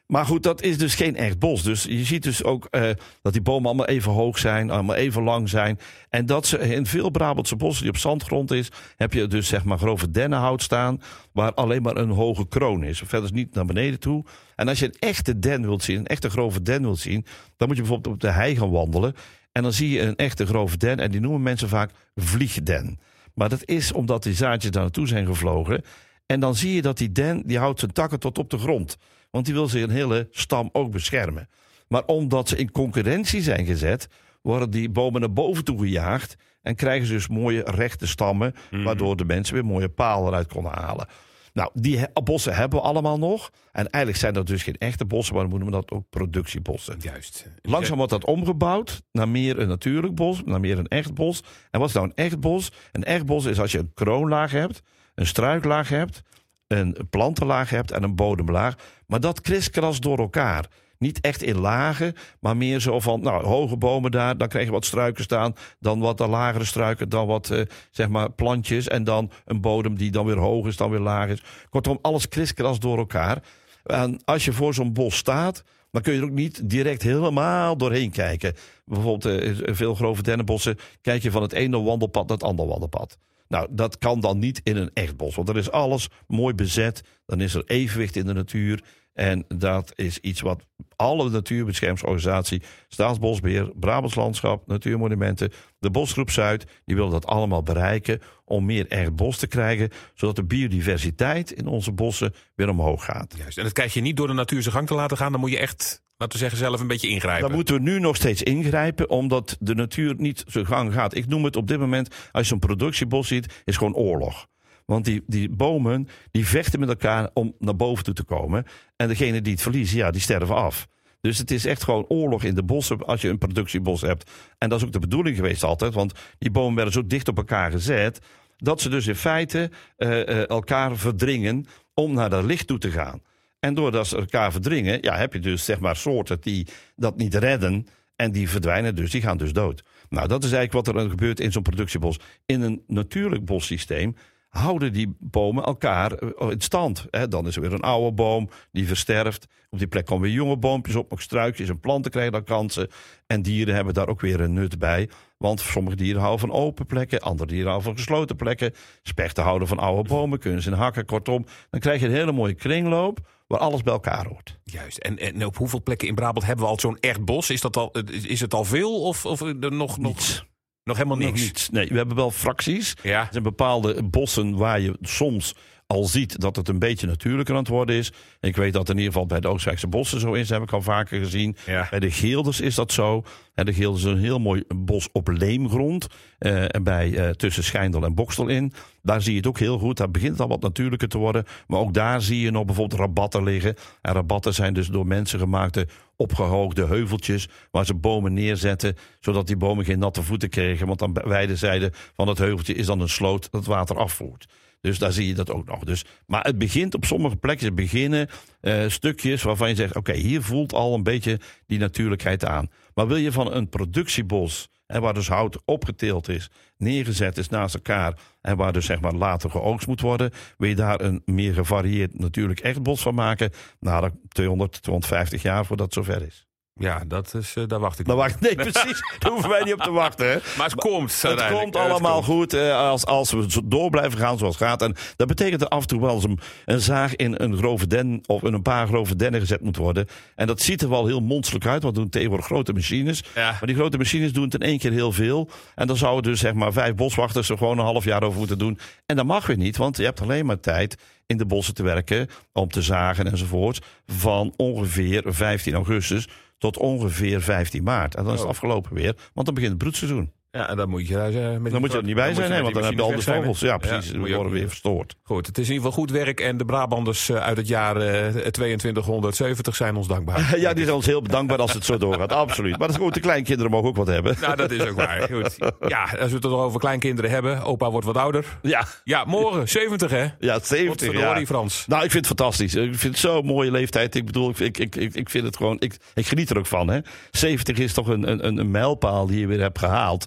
Maar 0.07 0.27
goed, 0.27 0.43
dat 0.43 0.63
is 0.63 0.79
dus 0.79 0.95
geen 0.95 1.17
echt 1.17 1.39
bos. 1.39 1.63
Dus 1.63 1.83
je 1.83 2.05
ziet 2.05 2.23
dus 2.23 2.45
ook 2.45 2.69
eh, 2.71 2.91
dat 3.23 3.33
die 3.33 3.43
bomen 3.43 3.67
allemaal 3.67 3.87
even 3.87 4.13
hoog 4.13 4.39
zijn, 4.39 4.71
allemaal 4.71 4.97
even 4.97 5.23
lang 5.23 5.49
zijn. 5.49 5.79
En 6.09 6.27
dat 6.27 6.47
ze 6.47 6.59
in 6.59 6.87
veel 6.87 7.11
Brabantse 7.11 7.57
bossen 7.57 7.83
die 7.83 7.93
op 7.93 7.99
zandgrond 7.99 8.51
is, 8.51 8.69
heb 8.97 9.13
je 9.13 9.27
dus 9.27 9.49
zeg 9.49 9.65
maar 9.65 9.79
grove 9.79 10.11
dennenhout 10.11 10.63
staan, 10.63 11.01
waar 11.33 11.55
alleen 11.55 11.83
maar 11.83 11.97
een 11.97 12.11
hoge 12.11 12.49
kroon 12.49 12.85
is. 12.85 12.99
Verder 12.99 13.25
is 13.25 13.33
niet 13.33 13.55
naar 13.55 13.65
beneden 13.65 14.01
toe. 14.01 14.25
En 14.57 14.69
als 14.69 14.79
je 14.79 14.87
een 14.87 14.97
echte 14.99 15.39
den 15.39 15.63
wilt 15.63 15.83
zien, 15.83 15.99
een 15.99 16.07
echte 16.07 16.31
grove 16.31 16.63
den 16.63 16.83
wilt 16.83 16.99
zien, 16.99 17.27
dan 17.57 17.69
moet 17.69 17.77
je 17.77 17.83
bijvoorbeeld 17.83 18.15
op 18.15 18.21
de 18.21 18.31
hei 18.31 18.57
gaan 18.57 18.71
wandelen. 18.71 19.15
En 19.53 19.63
dan 19.63 19.73
zie 19.73 19.91
je 19.91 20.01
een 20.01 20.17
echte 20.17 20.47
grove 20.47 20.77
den, 20.77 20.99
en 20.99 21.11
die 21.11 21.21
noemen 21.21 21.43
mensen 21.43 21.69
vaak 21.69 21.91
vliegden. 22.15 22.99
Maar 23.35 23.49
dat 23.49 23.69
is 23.69 23.93
omdat 23.93 24.23
die 24.23 24.35
zaadjes 24.35 24.71
daar 24.71 24.83
naartoe 24.83 25.07
zijn 25.07 25.27
gevlogen. 25.27 25.83
En 26.27 26.41
dan 26.41 26.55
zie 26.55 26.75
je 26.75 26.83
dat 26.83 26.99
die 26.99 27.13
den, 27.13 27.43
die 27.47 27.59
houdt 27.59 27.79
zijn 27.81 27.93
takken 27.93 28.21
tot 28.21 28.39
op 28.39 28.51
de 28.51 28.59
grond. 28.59 28.97
Want 29.31 29.45
die 29.45 29.55
wil 29.55 29.69
zijn 29.69 29.91
hele 29.91 30.29
stam 30.31 30.69
ook 30.73 30.91
beschermen. 30.91 31.49
Maar 31.89 32.05
omdat 32.05 32.49
ze 32.49 32.57
in 32.57 32.71
concurrentie 32.71 33.43
zijn 33.43 33.67
gezet, 33.67 34.07
worden 34.43 34.71
die 34.71 34.89
bomen 34.91 35.21
naar 35.21 35.33
boven 35.33 35.65
toe 35.65 35.79
gejaagd. 35.79 36.35
En 36.63 36.75
krijgen 36.75 37.07
ze 37.07 37.13
dus 37.13 37.29
mooie 37.29 37.63
rechte 37.65 38.07
stammen, 38.07 38.55
waardoor 38.71 39.17
de 39.17 39.25
mensen 39.25 39.55
weer 39.55 39.65
mooie 39.65 39.89
palen 39.89 40.29
eruit 40.29 40.49
konden 40.53 40.73
halen. 40.73 41.07
Nou, 41.53 41.71
die 41.75 41.99
he- 41.99 42.23
bossen 42.25 42.55
hebben 42.55 42.79
we 42.79 42.85
allemaal 42.85 43.19
nog. 43.19 43.51
En 43.73 43.89
eigenlijk 43.91 44.17
zijn 44.23 44.35
dat 44.35 44.47
dus 44.47 44.63
geen 44.63 44.79
echte 44.79 45.05
bossen, 45.05 45.35
maar 45.35 45.43
dan 45.43 45.53
noemen 45.53 45.71
we 45.71 45.85
dat 45.87 45.91
ook 45.99 46.05
productiebossen. 46.11 46.97
Juist. 47.01 47.47
Langzaam 47.63 47.97
wordt 47.97 48.13
dat 48.13 48.25
omgebouwd 48.25 49.03
naar 49.13 49.29
meer 49.29 49.59
een 49.59 49.69
natuurlijk 49.69 50.15
bos, 50.15 50.43
naar 50.45 50.61
meer 50.61 50.79
een 50.79 50.89
echt 50.89 51.15
bos. 51.15 51.43
En 51.71 51.81
wat 51.81 51.89
is 51.89 51.95
nou 51.95 52.07
een 52.07 52.15
echt 52.15 52.41
bos? 52.41 52.73
Een 52.93 53.05
echt 53.05 53.27
bos 53.27 53.45
is 53.45 53.61
als 53.61 53.73
je 53.73 53.79
een 53.79 53.91
kroonlaag 53.95 54.51
hebt, 54.51 54.83
een 55.15 55.27
struiklaag 55.27 55.89
hebt, 55.89 56.23
een 56.67 56.97
plantenlaag 57.11 57.71
hebt 57.71 57.91
en 57.91 58.03
een 58.03 58.15
bodemlaag. 58.15 58.75
Maar 59.07 59.21
dat 59.21 59.41
kriskras 59.41 60.01
door 60.01 60.19
elkaar. 60.19 60.67
Niet 60.99 61.21
echt 61.21 61.43
in 61.43 61.59
lagen, 61.59 62.15
maar 62.41 62.57
meer 62.57 62.81
zo 62.81 63.01
van, 63.01 63.21
nou, 63.21 63.45
hoge 63.45 63.77
bomen 63.77 64.11
daar, 64.11 64.37
dan 64.37 64.49
krijg 64.49 64.65
je 64.65 64.73
wat 64.73 64.85
struiken 64.85 65.25
staan, 65.25 65.55
dan 65.81 66.01
wat 66.01 66.19
de 66.19 66.27
lagere 66.27 66.65
struiken, 66.65 67.09
dan 67.09 67.27
wat, 67.27 67.51
eh, 67.51 67.61
zeg 67.91 68.09
maar, 68.09 68.33
plantjes 68.33 68.89
en 68.89 69.05
dan 69.05 69.31
een 69.45 69.61
bodem 69.61 69.97
die 69.97 70.11
dan 70.11 70.27
weer 70.27 70.39
hoog 70.39 70.67
is, 70.67 70.77
dan 70.77 70.91
weer 70.91 71.01
laag 71.01 71.29
is. 71.29 71.43
Kortom, 71.71 71.99
alles 72.03 72.29
kriskras 72.29 72.79
door 72.79 72.99
elkaar. 72.99 73.43
En 73.85 74.21
als 74.25 74.45
je 74.45 74.53
voor 74.53 74.75
zo'n 74.75 74.93
bos 74.93 75.17
staat, 75.17 75.65
dan 75.91 76.03
kun 76.03 76.13
je 76.13 76.19
er 76.19 76.25
ook 76.25 76.31
niet 76.31 76.71
direct 76.71 77.03
helemaal 77.03 77.77
doorheen 77.77 78.11
kijken. 78.11 78.55
Bijvoorbeeld 78.85 79.25
eh, 79.25 79.75
veel 79.75 79.95
grove 79.95 80.23
dennenbossen, 80.23 80.79
kijk 81.01 81.23
je 81.23 81.31
van 81.31 81.43
het 81.43 81.53
ene 81.53 81.83
wandelpad 81.83 82.29
naar 82.29 82.37
het 82.37 82.47
andere 82.47 82.69
wandelpad. 82.69 83.19
Nou, 83.55 83.69
dat 83.71 83.99
kan 83.99 84.21
dan 84.21 84.39
niet 84.39 84.61
in 84.63 84.77
een 84.77 84.91
echt 84.95 85.17
bos, 85.17 85.35
want 85.35 85.47
dan 85.47 85.57
is 85.57 85.71
alles 85.71 86.09
mooi 86.27 86.55
bezet. 86.55 87.03
Dan 87.27 87.41
is 87.41 87.55
er 87.55 87.65
evenwicht 87.67 88.17
in 88.17 88.27
de 88.27 88.33
natuur. 88.33 88.85
En 89.15 89.45
dat 89.49 89.93
is 89.95 90.19
iets 90.19 90.41
wat 90.41 90.67
alle 90.97 91.31
natuurbeschermingsorganisatie, 91.31 92.63
Staatsbosbeheer, 92.89 93.73
Brabants 93.75 94.15
Landschap, 94.15 94.67
Natuurmonumenten, 94.67 95.53
de 95.79 95.91
Bosgroep 95.91 96.31
Zuid, 96.31 96.65
die 96.85 96.97
willen 96.97 97.11
dat 97.11 97.27
allemaal 97.27 97.63
bereiken 97.63 98.21
om 98.45 98.65
meer 98.65 98.87
echt 98.89 99.17
bos 99.17 99.39
te 99.39 99.47
krijgen, 99.47 99.91
zodat 100.15 100.37
de 100.37 100.45
biodiversiteit 100.45 101.53
in 101.53 101.67
onze 101.67 101.93
bossen 101.93 102.35
weer 102.55 102.69
omhoog 102.69 103.05
gaat. 103.05 103.35
Juist. 103.39 103.59
En 103.59 103.65
dat 103.65 103.73
krijg 103.73 103.95
je 103.95 104.01
niet 104.01 104.17
door 104.17 104.27
de 104.27 104.33
natuur 104.33 104.63
zijn 104.63 104.75
gang 104.75 104.87
te 104.87 104.95
laten 104.95 105.17
gaan. 105.17 105.33
Dan 105.33 105.41
moet 105.41 105.51
je 105.51 105.59
echt, 105.59 106.03
laten 106.17 106.39
we 106.39 106.43
zeggen, 106.43 106.59
zelf 106.59 106.81
een 106.81 106.87
beetje 106.87 107.09
ingrijpen. 107.09 107.47
Dan 107.47 107.57
moeten 107.57 107.75
we 107.75 107.81
nu 107.81 107.99
nog 107.99 108.17
steeds 108.17 108.43
ingrijpen, 108.43 109.11
omdat 109.11 109.57
de 109.61 109.75
natuur 109.75 110.15
niet 110.17 110.45
zijn 110.47 110.67
gang 110.67 110.93
gaat. 110.93 111.15
Ik 111.17 111.27
noem 111.27 111.45
het 111.45 111.57
op 111.57 111.67
dit 111.67 111.79
moment, 111.79 112.09
als 112.33 112.43
je 112.43 112.49
zo'n 112.49 112.59
productiebos 112.59 113.29
ziet, 113.29 113.63
is 113.65 113.77
gewoon 113.77 113.95
oorlog. 113.95 114.47
Want 114.85 115.05
die, 115.05 115.23
die 115.27 115.49
bomen 115.49 116.09
die 116.31 116.47
vechten 116.47 116.81
met 116.81 116.89
elkaar 116.89 117.31
om 117.35 117.55
naar 117.59 117.77
boven 117.77 118.05
toe 118.05 118.15
te 118.15 118.25
komen. 118.25 118.65
En 118.97 119.09
degene 119.09 119.41
die 119.41 119.53
het 119.53 119.63
verliezen, 119.63 119.97
ja, 119.97 120.11
die 120.11 120.21
sterven 120.21 120.55
af. 120.55 120.89
Dus 121.21 121.39
het 121.39 121.51
is 121.51 121.65
echt 121.65 121.85
gewoon 121.85 122.05
oorlog 122.09 122.43
in 122.43 122.55
de 122.55 122.63
bossen 122.63 122.99
als 122.99 123.21
je 123.21 123.29
een 123.29 123.39
productiebos 123.39 124.01
hebt. 124.01 124.31
En 124.59 124.69
dat 124.69 124.79
is 124.79 124.87
ook 124.87 124.93
de 124.93 124.99
bedoeling 124.99 125.37
geweest 125.37 125.63
altijd. 125.63 125.95
Want 125.95 126.13
die 126.39 126.51
bomen 126.51 126.75
werden 126.75 126.93
zo 126.93 127.07
dicht 127.07 127.29
op 127.29 127.37
elkaar 127.37 127.71
gezet. 127.71 128.19
Dat 128.57 128.81
ze 128.81 128.89
dus 128.89 129.07
in 129.07 129.17
feite 129.17 129.71
uh, 129.99 130.09
uh, 130.09 130.49
elkaar 130.49 130.97
verdringen 130.97 131.67
om 131.95 132.15
naar 132.15 132.31
dat 132.31 132.45
licht 132.45 132.67
toe 132.67 132.79
te 132.79 132.91
gaan. 132.91 133.23
En 133.61 133.75
doordat 133.75 134.07
ze 134.07 134.17
elkaar 134.17 134.53
verdringen, 134.53 134.99
ja, 135.01 135.17
heb 135.17 135.33
je 135.33 135.41
dus 135.41 135.65
zeg 135.65 135.81
maar 135.81 135.97
soorten 135.97 136.41
die 136.41 136.67
dat 136.97 137.17
niet 137.17 137.35
redden. 137.35 137.87
En 138.17 138.33
die 138.33 138.49
verdwijnen 138.49 138.95
dus, 138.95 139.11
die 139.11 139.23
gaan 139.23 139.37
dus 139.37 139.53
dood. 139.53 139.85
Nou, 140.09 140.29
dat 140.29 140.45
is 140.45 140.53
eigenlijk 140.53 140.87
wat 140.87 140.97
er 140.97 141.11
gebeurt 141.11 141.41
in 141.41 141.53
zo'n 141.53 141.63
productiebos. 141.63 142.19
In 142.47 142.61
een 142.61 142.83
natuurlijk 142.87 143.45
bossysteem 143.45 144.17
houden 144.57 144.93
die 144.93 145.17
bomen 145.19 145.65
elkaar 145.65 146.13
eh, 146.13 146.51
in 146.51 146.61
stand. 146.61 147.07
Dan 147.29 147.47
is 147.47 147.57
er 147.57 147.63
weer 147.63 147.73
een 147.73 147.81
oude 147.81 148.13
boom 148.13 148.49
die 148.73 148.87
versterft. 148.87 149.47
Op 149.71 149.79
die 149.79 149.89
plek 149.89 150.07
komen 150.07 150.25
weer 150.25 150.37
jonge 150.37 150.57
boompjes 150.57 150.97
op, 150.97 151.11
nog 151.11 151.23
struikjes 151.23 151.69
en 151.69 151.81
planten 151.81 152.11
krijgen 152.11 152.33
dan 152.33 152.45
kansen. 152.45 152.89
En 153.27 153.43
dieren 153.43 153.75
hebben 153.75 153.95
daar 153.95 154.09
ook 154.09 154.21
weer 154.21 154.41
een 154.41 154.53
nut 154.53 154.79
bij. 154.79 155.09
Want 155.37 155.61
sommige 155.61 155.97
dieren 155.97 156.21
houden 156.21 156.49
van 156.49 156.59
open 156.59 156.87
plekken, 156.87 157.21
andere 157.21 157.49
dieren 157.49 157.67
houden 157.67 157.89
van 157.89 157.97
gesloten 157.99 158.37
plekken. 158.37 158.73
Spechten 159.03 159.45
houden 159.45 159.69
van 159.69 159.79
oude 159.79 160.09
bomen, 160.09 160.39
kunnen 160.39 160.63
ze 160.63 160.71
in 160.71 160.77
hakken. 160.77 161.07
Kortom, 161.07 161.47
dan 161.71 161.81
krijg 161.81 162.01
je 162.01 162.07
een 162.07 162.13
hele 162.13 162.33
mooie 162.33 162.55
kringloop 162.55 163.21
waar 163.47 163.59
alles 163.59 163.83
bij 163.83 163.93
elkaar 163.93 164.27
hoort. 164.27 164.59
Juist. 164.63 164.99
En, 164.99 165.19
en 165.19 165.47
op 165.47 165.57
hoeveel 165.57 165.83
plekken 165.83 166.09
in 166.09 166.15
Brabant 166.15 166.47
hebben 166.47 166.65
we 166.65 166.71
al 166.71 166.81
zo'n 166.81 166.99
echt 167.01 167.25
bos? 167.25 167.51
Is, 167.51 167.61
dat 167.61 167.77
al, 167.77 167.93
is 168.09 168.41
het 168.41 168.55
al 168.55 168.65
veel 168.65 169.03
of, 169.03 169.27
of 169.27 169.55
nog... 169.55 169.99
Niets. 169.99 170.45
Nog 170.85 170.97
helemaal 170.97 171.17
niks. 171.17 171.51
Nog. 171.51 171.71
Nee, 171.71 171.89
we 171.89 171.97
hebben 171.97 172.17
wel 172.17 172.31
fracties. 172.31 172.95
Ja. 173.03 173.21
Er 173.21 173.29
zijn 173.31 173.43
bepaalde 173.43 174.03
bossen 174.03 174.57
waar 174.57 174.81
je 174.81 174.97
soms 175.01 175.55
al 175.87 176.05
ziet 176.05 176.41
dat 176.41 176.57
het 176.57 176.69
een 176.69 176.79
beetje 176.79 177.07
natuurlijker 177.07 177.55
aan 177.55 177.61
het 177.61 177.71
worden 177.71 177.97
is. 177.97 178.13
Ik 178.41 178.57
weet 178.57 178.73
dat 178.73 178.89
in 178.89 178.97
ieder 178.97 179.13
geval 179.13 179.27
bij 179.27 179.41
de 179.41 179.49
Oostenrijkse 179.49 179.89
bossen 179.89 180.21
zo 180.21 180.33
is. 180.33 180.49
Heb 180.49 180.63
ik 180.63 180.73
al 180.73 180.83
vaker 180.83 181.19
gezien. 181.19 181.57
Ja. 181.67 181.87
Bij 181.91 182.01
de 182.01 182.11
Geelders 182.11 182.61
is 182.61 182.75
dat 182.75 182.93
zo. 182.93 183.23
En 183.55 183.65
de 183.65 183.73
Geelders 183.73 184.05
is 184.05 184.11
een 184.11 184.19
heel 184.19 184.39
mooi 184.39 184.63
bos 184.77 185.09
op 185.13 185.29
leemgrond. 185.29 186.07
Uh, 186.39 186.65
bij, 186.83 187.09
uh, 187.09 187.31
tussen 187.31 187.65
Schijndel 187.65 188.05
en 188.05 188.15
Bokstel 188.15 188.47
in. 188.47 188.73
Daar 189.03 189.23
zie 189.23 189.33
je 189.33 189.39
het 189.39 189.47
ook 189.47 189.59
heel 189.59 189.79
goed. 189.79 189.97
Daar 189.97 190.11
begint 190.11 190.33
het 190.33 190.41
al 190.41 190.49
wat 190.49 190.61
natuurlijker 190.61 191.09
te 191.09 191.19
worden. 191.19 191.45
Maar 191.67 191.81
ook 191.81 191.95
daar 191.95 192.23
zie 192.23 192.41
je 192.41 192.51
nog 192.51 192.65
bijvoorbeeld 192.65 193.01
rabatten 193.01 193.43
liggen. 193.43 193.75
En 194.03 194.13
rabatten 194.13 194.55
zijn 194.55 194.75
dus 194.75 194.87
door 194.87 195.07
mensen 195.07 195.39
gemaakte 195.39 195.89
opgehoogde 196.17 196.87
heuveltjes. 196.87 197.49
Waar 197.71 197.87
ze 197.87 197.95
bomen 197.95 198.33
neerzetten. 198.33 198.97
Zodat 199.21 199.47
die 199.47 199.57
bomen 199.57 199.85
geen 199.85 199.99
natte 199.99 200.23
voeten 200.23 200.49
kregen. 200.49 200.87
Want 200.87 201.03
aan 201.03 201.13
beide 201.13 201.57
zijden 201.57 201.93
van 202.15 202.29
het 202.29 202.39
heuveltje 202.39 202.75
is 202.75 202.87
dan 202.87 203.01
een 203.01 203.09
sloot 203.09 203.49
dat 203.51 203.67
water 203.67 203.97
afvoert. 203.97 204.47
Dus 204.85 204.99
daar 204.99 205.13
zie 205.13 205.27
je 205.27 205.35
dat 205.35 205.51
ook 205.51 205.67
nog. 205.67 205.85
Dus, 205.85 206.05
maar 206.27 206.45
het 206.45 206.59
begint 206.59 206.95
op 206.95 207.05
sommige 207.05 207.37
plekken 207.37 207.75
beginnen 207.75 208.29
uh, 208.61 208.89
stukjes 208.89 209.43
waarvan 209.43 209.69
je 209.69 209.75
zegt: 209.75 209.97
oké, 209.97 210.13
hier 210.13 210.43
voelt 210.43 210.73
al 210.73 210.95
een 210.95 211.03
beetje 211.03 211.41
die 211.67 211.79
natuurlijkheid 211.79 212.45
aan. 212.45 212.71
Maar 212.95 213.07
wil 213.07 213.17
je 213.17 213.33
van 213.33 213.53
een 213.53 213.69
productiebos, 213.69 214.69
hè, 214.87 215.01
waar 215.01 215.15
dus 215.15 215.29
hout 215.29 215.63
opgeteeld 215.65 216.29
is, 216.29 216.51
neergezet 216.77 217.39
is 217.39 217.49
naast 217.49 217.75
elkaar 217.75 218.19
en 218.41 218.57
waar 218.57 218.73
dus 218.73 218.87
zeg 218.87 219.01
maar 219.01 219.15
later 219.15 219.51
geoogst 219.51 219.87
moet 219.87 220.01
worden, 220.01 220.31
wil 220.59 220.69
je 220.69 220.75
daar 220.75 221.01
een 221.01 221.23
meer 221.25 221.55
gevarieerd 221.55 222.19
natuurlijk 222.19 222.61
echt 222.61 222.83
bos 222.83 223.03
van 223.03 223.15
maken? 223.15 223.51
Nou, 223.81 224.11
200, 224.29 224.83
250 224.83 225.43
jaar 225.43 225.67
voordat 225.67 225.95
het 225.95 226.05
zover 226.05 226.27
is. 226.27 226.47
Ja, 226.79 227.03
dat 227.07 227.35
is, 227.35 227.55
uh, 227.57 227.65
daar 227.67 227.81
wacht 227.81 227.99
ik 227.99 228.07
daar 228.07 228.17
wacht, 228.17 228.41
Nee, 228.41 228.55
precies. 228.55 229.01
daar 229.19 229.31
hoeven 229.31 229.51
wij 229.51 229.63
niet 229.63 229.73
op 229.73 229.81
te 229.81 229.91
wachten. 229.91 230.27
Hè. 230.27 230.39
Maar 230.57 230.67
het 230.67 230.75
komt. 230.75 231.23
Het 231.23 231.47
komt 231.47 231.77
allemaal 231.77 232.17
het 232.17 232.25
goed 232.25 232.55
uh, 232.55 232.79
als, 232.79 233.07
als 233.07 233.31
we 233.31 233.47
door 233.65 233.91
blijven 233.91 234.19
gaan 234.19 234.39
zoals 234.39 234.59
het 234.59 234.69
gaat. 234.69 234.83
En 234.83 234.97
dat 235.17 235.27
betekent 235.27 235.61
er 235.61 235.69
af 235.69 235.81
en 235.81 235.87
toe 235.87 236.01
wel 236.01 236.15
eens 236.15 236.25
een, 236.25 236.39
een 236.65 236.81
zaag 236.81 237.17
in 237.17 237.35
een 237.37 237.57
grove 237.57 237.87
den 237.87 238.21
of 238.27 238.43
in 238.43 238.53
een 238.53 238.63
paar 238.63 238.87
grove 238.87 239.17
dennen 239.17 239.41
gezet 239.41 239.61
moet 239.61 239.77
worden. 239.77 240.07
En 240.35 240.47
dat 240.47 240.63
ziet 240.63 240.83
er 240.83 240.89
wel 240.89 241.07
heel 241.07 241.21
monsterlijk 241.21 241.67
uit, 241.67 241.83
want 241.83 241.95
doen 241.95 242.09
tegenwoordig 242.09 242.47
grote 242.47 242.73
machines. 242.73 243.23
Ja. 243.35 243.51
Maar 243.51 243.67
die 243.67 243.77
grote 243.77 243.99
machines 243.99 244.33
doen 244.33 244.45
het 244.45 244.55
in 244.55 244.61
één 244.61 244.79
keer 244.79 244.93
heel 244.93 245.13
veel. 245.13 245.49
En 245.75 245.87
dan 245.87 245.97
zouden 245.97 246.31
dus 246.31 246.41
zeg 246.41 246.55
maar 246.55 246.73
vijf 246.73 246.95
boswachters 246.95 247.49
er 247.49 247.59
gewoon 247.59 247.79
een 247.79 247.85
half 247.85 248.05
jaar 248.05 248.23
over 248.23 248.39
moeten 248.39 248.59
doen. 248.59 248.79
En 249.07 249.17
dat 249.17 249.27
mag 249.27 249.47
weer 249.47 249.57
niet, 249.57 249.77
want 249.77 249.97
je 249.97 250.05
hebt 250.05 250.21
alleen 250.21 250.47
maar 250.47 250.61
tijd 250.61 250.97
in 251.27 251.37
de 251.37 251.47
bossen 251.47 251.75
te 251.75 251.83
werken, 251.83 252.29
om 252.53 252.69
te 252.69 252.83
zagen 252.83 253.31
enzovoort, 253.31 253.85
van 254.07 254.55
ongeveer 254.57 255.23
15 255.27 255.75
augustus 255.75 256.29
tot 256.59 256.79
ongeveer 256.79 257.41
15 257.41 257.83
maart. 257.83 258.15
En 258.15 258.25
dan 258.25 258.35
is 258.35 258.41
het 258.41 258.49
afgelopen 258.49 258.95
weer, 258.95 259.31
want 259.33 259.47
dan 259.47 259.55
begint 259.55 259.73
het 259.73 259.83
broedseizoen. 259.83 260.33
Ja, 260.55 260.69
en 260.69 260.77
dan 260.77 260.89
moet 260.89 261.09
je, 261.09 261.15
uh, 261.15 261.61
met 261.61 261.73
dan 261.73 261.81
moet 261.81 261.93
je 261.93 261.99
er 261.99 262.05
niet 262.05 262.15
bij 262.15 262.35
zijn, 262.35 262.51
nee, 262.51 262.63
want 262.63 262.75
dan 262.75 262.85
heb 262.85 262.93
je 262.93 263.03
al 263.03 263.15
de 263.15 263.23
vogels. 263.23 263.61
Ja, 263.61 263.77
precies. 263.77 264.11
Ja, 264.11 264.19
worden 264.19 264.53
weer 264.53 264.69
verstoord. 264.69 265.17
Goed, 265.23 265.47
het 265.47 265.59
is 265.59 265.69
in 265.69 265.75
ieder 265.75 265.87
geval 265.87 266.03
goed 266.03 266.11
werk. 266.11 266.41
En 266.41 266.57
de 266.57 266.65
Brabanders 266.65 267.33
uit 267.33 267.57
het 267.57 267.69
jaar 267.69 267.97
uh, 267.97 268.47
2270 268.47 269.77
zijn 269.77 269.97
ons 269.97 270.07
dankbaar. 270.07 270.59
ja, 270.59 270.73
die 270.73 270.85
zijn 270.85 270.97
ons 270.97 271.07
heel 271.07 271.23
dankbaar 271.23 271.59
als 271.59 271.73
het 271.73 271.85
zo 271.85 271.99
doorgaat. 271.99 272.33
Absoluut. 272.45 272.79
Maar 272.79 272.89
dat 272.89 272.97
is 272.97 273.03
goed, 273.03 273.15
de 273.15 273.21
kleinkinderen 273.21 273.71
mogen 273.71 273.89
ook 273.89 273.97
wat 273.97 274.07
hebben. 274.07 274.37
Nou, 274.45 274.57
dat 274.57 274.71
is 274.71 274.81
ook 274.81 274.97
waar. 274.97 275.29
Goed. 275.33 275.57
Ja, 275.89 276.03
als 276.03 276.29
we 276.29 276.35
het 276.35 276.45
er 276.45 276.51
over 276.51 276.81
kleinkinderen 276.81 277.31
hebben. 277.31 277.63
Opa 277.63 277.91
wordt 277.91 278.07
wat 278.07 278.17
ouder. 278.17 278.45
Ja. 278.63 278.87
Ja, 279.05 279.25
morgen, 279.25 279.69
70 279.69 280.11
hè? 280.11 280.27
Ja, 280.39 280.59
70 280.63 281.13
jaar. 281.13 281.41
Ja. 281.41 281.47
Frans. 281.47 281.85
Nou, 281.87 282.05
ik 282.05 282.11
vind 282.11 282.29
het 282.29 282.37
fantastisch. 282.39 282.75
Ik 282.75 282.95
vind 282.95 283.13
het 283.13 283.19
zo'n 283.19 283.47
mooie 283.47 283.71
leeftijd. 283.71 284.15
Ik 284.15 284.25
bedoel, 284.25 284.51
ik, 284.51 284.79
ik, 284.79 284.97
ik, 284.97 285.15
ik 285.15 285.31
vind 285.31 285.45
het 285.45 285.57
gewoon... 285.57 285.77
Ik, 285.79 285.97
ik 286.15 286.27
geniet 286.27 286.51
er 286.51 286.59
ook 286.59 286.67
van, 286.67 286.89
hè. 286.89 286.99
70 287.31 287.79
is 287.79 287.93
toch 287.93 288.07
een, 288.07 288.31
een, 288.31 288.59
een 288.59 288.71
mijlpaal 288.71 289.27
die 289.27 289.41
je 289.41 289.47
weer 289.47 289.61
hebt 289.61 289.79
gehaald. 289.79 290.27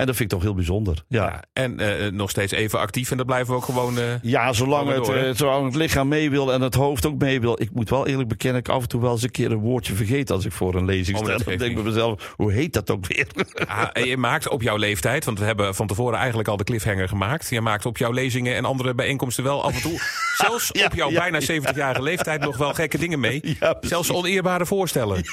En 0.00 0.06
dat 0.06 0.16
vind 0.16 0.32
ik 0.32 0.38
toch 0.38 0.46
heel 0.46 0.54
bijzonder. 0.54 1.04
Ja. 1.08 1.24
ja 1.24 1.44
en 1.52 1.80
uh, 1.80 2.10
nog 2.12 2.30
steeds 2.30 2.52
even 2.52 2.78
actief 2.78 3.10
en 3.10 3.16
dat 3.16 3.26
blijven 3.26 3.48
we 3.48 3.54
ook 3.54 3.64
gewoon. 3.64 3.98
Uh, 3.98 4.04
ja, 4.22 4.52
zolang 4.52 4.88
het, 4.88 5.08
uh, 5.08 5.30
zolang 5.34 5.64
het 5.64 5.74
lichaam 5.74 6.08
mee 6.08 6.30
wil 6.30 6.52
en 6.52 6.60
het 6.60 6.74
hoofd 6.74 7.06
ook 7.06 7.18
mee 7.18 7.40
wil. 7.40 7.62
Ik 7.62 7.70
moet 7.72 7.90
wel 7.90 8.06
eerlijk 8.06 8.28
bekennen, 8.28 8.60
ik 8.60 8.68
af 8.68 8.82
en 8.82 8.88
toe 8.88 9.00
wel 9.00 9.12
eens 9.12 9.22
een 9.22 9.30
keer 9.30 9.50
een 9.50 9.58
woordje 9.58 9.94
vergeet 9.94 10.30
als 10.30 10.44
ik 10.44 10.52
voor 10.52 10.74
een 10.74 10.84
lezing 10.84 11.18
oh, 11.18 11.24
sta. 11.24 11.36
Dan 11.36 11.44
denk 11.46 11.60
ik 11.60 11.74
bij 11.74 11.84
mezelf, 11.84 12.34
hoe 12.36 12.52
heet 12.52 12.72
dat 12.72 12.90
ook 12.90 13.06
weer? 13.06 13.26
En 13.92 14.06
je 14.06 14.16
maakt 14.16 14.48
op 14.48 14.62
jouw 14.62 14.76
leeftijd, 14.76 15.24
want 15.24 15.38
we 15.38 15.44
hebben 15.44 15.74
van 15.74 15.86
tevoren 15.86 16.18
eigenlijk 16.18 16.48
al 16.48 16.56
de 16.56 16.64
cliffhanger 16.64 17.08
gemaakt. 17.08 17.50
Je 17.50 17.60
maakt 17.60 17.86
op 17.86 17.96
jouw 17.96 18.12
lezingen 18.12 18.56
en 18.56 18.64
andere 18.64 18.94
bijeenkomsten 18.94 19.44
wel 19.44 19.64
af 19.64 19.74
en 19.74 19.80
toe, 19.80 20.00
zelfs 20.46 20.68
ja, 20.72 20.86
op 20.86 20.94
jouw 20.94 21.10
ja, 21.10 21.18
bijna 21.18 21.40
70-jarige 21.40 22.02
leeftijd, 22.02 22.40
nog 22.40 22.56
wel 22.56 22.74
gekke 22.74 22.98
dingen 22.98 23.20
mee. 23.20 23.58
zelfs 23.80 24.12
oneerbare 24.12 24.66
voorstellen. 24.66 25.24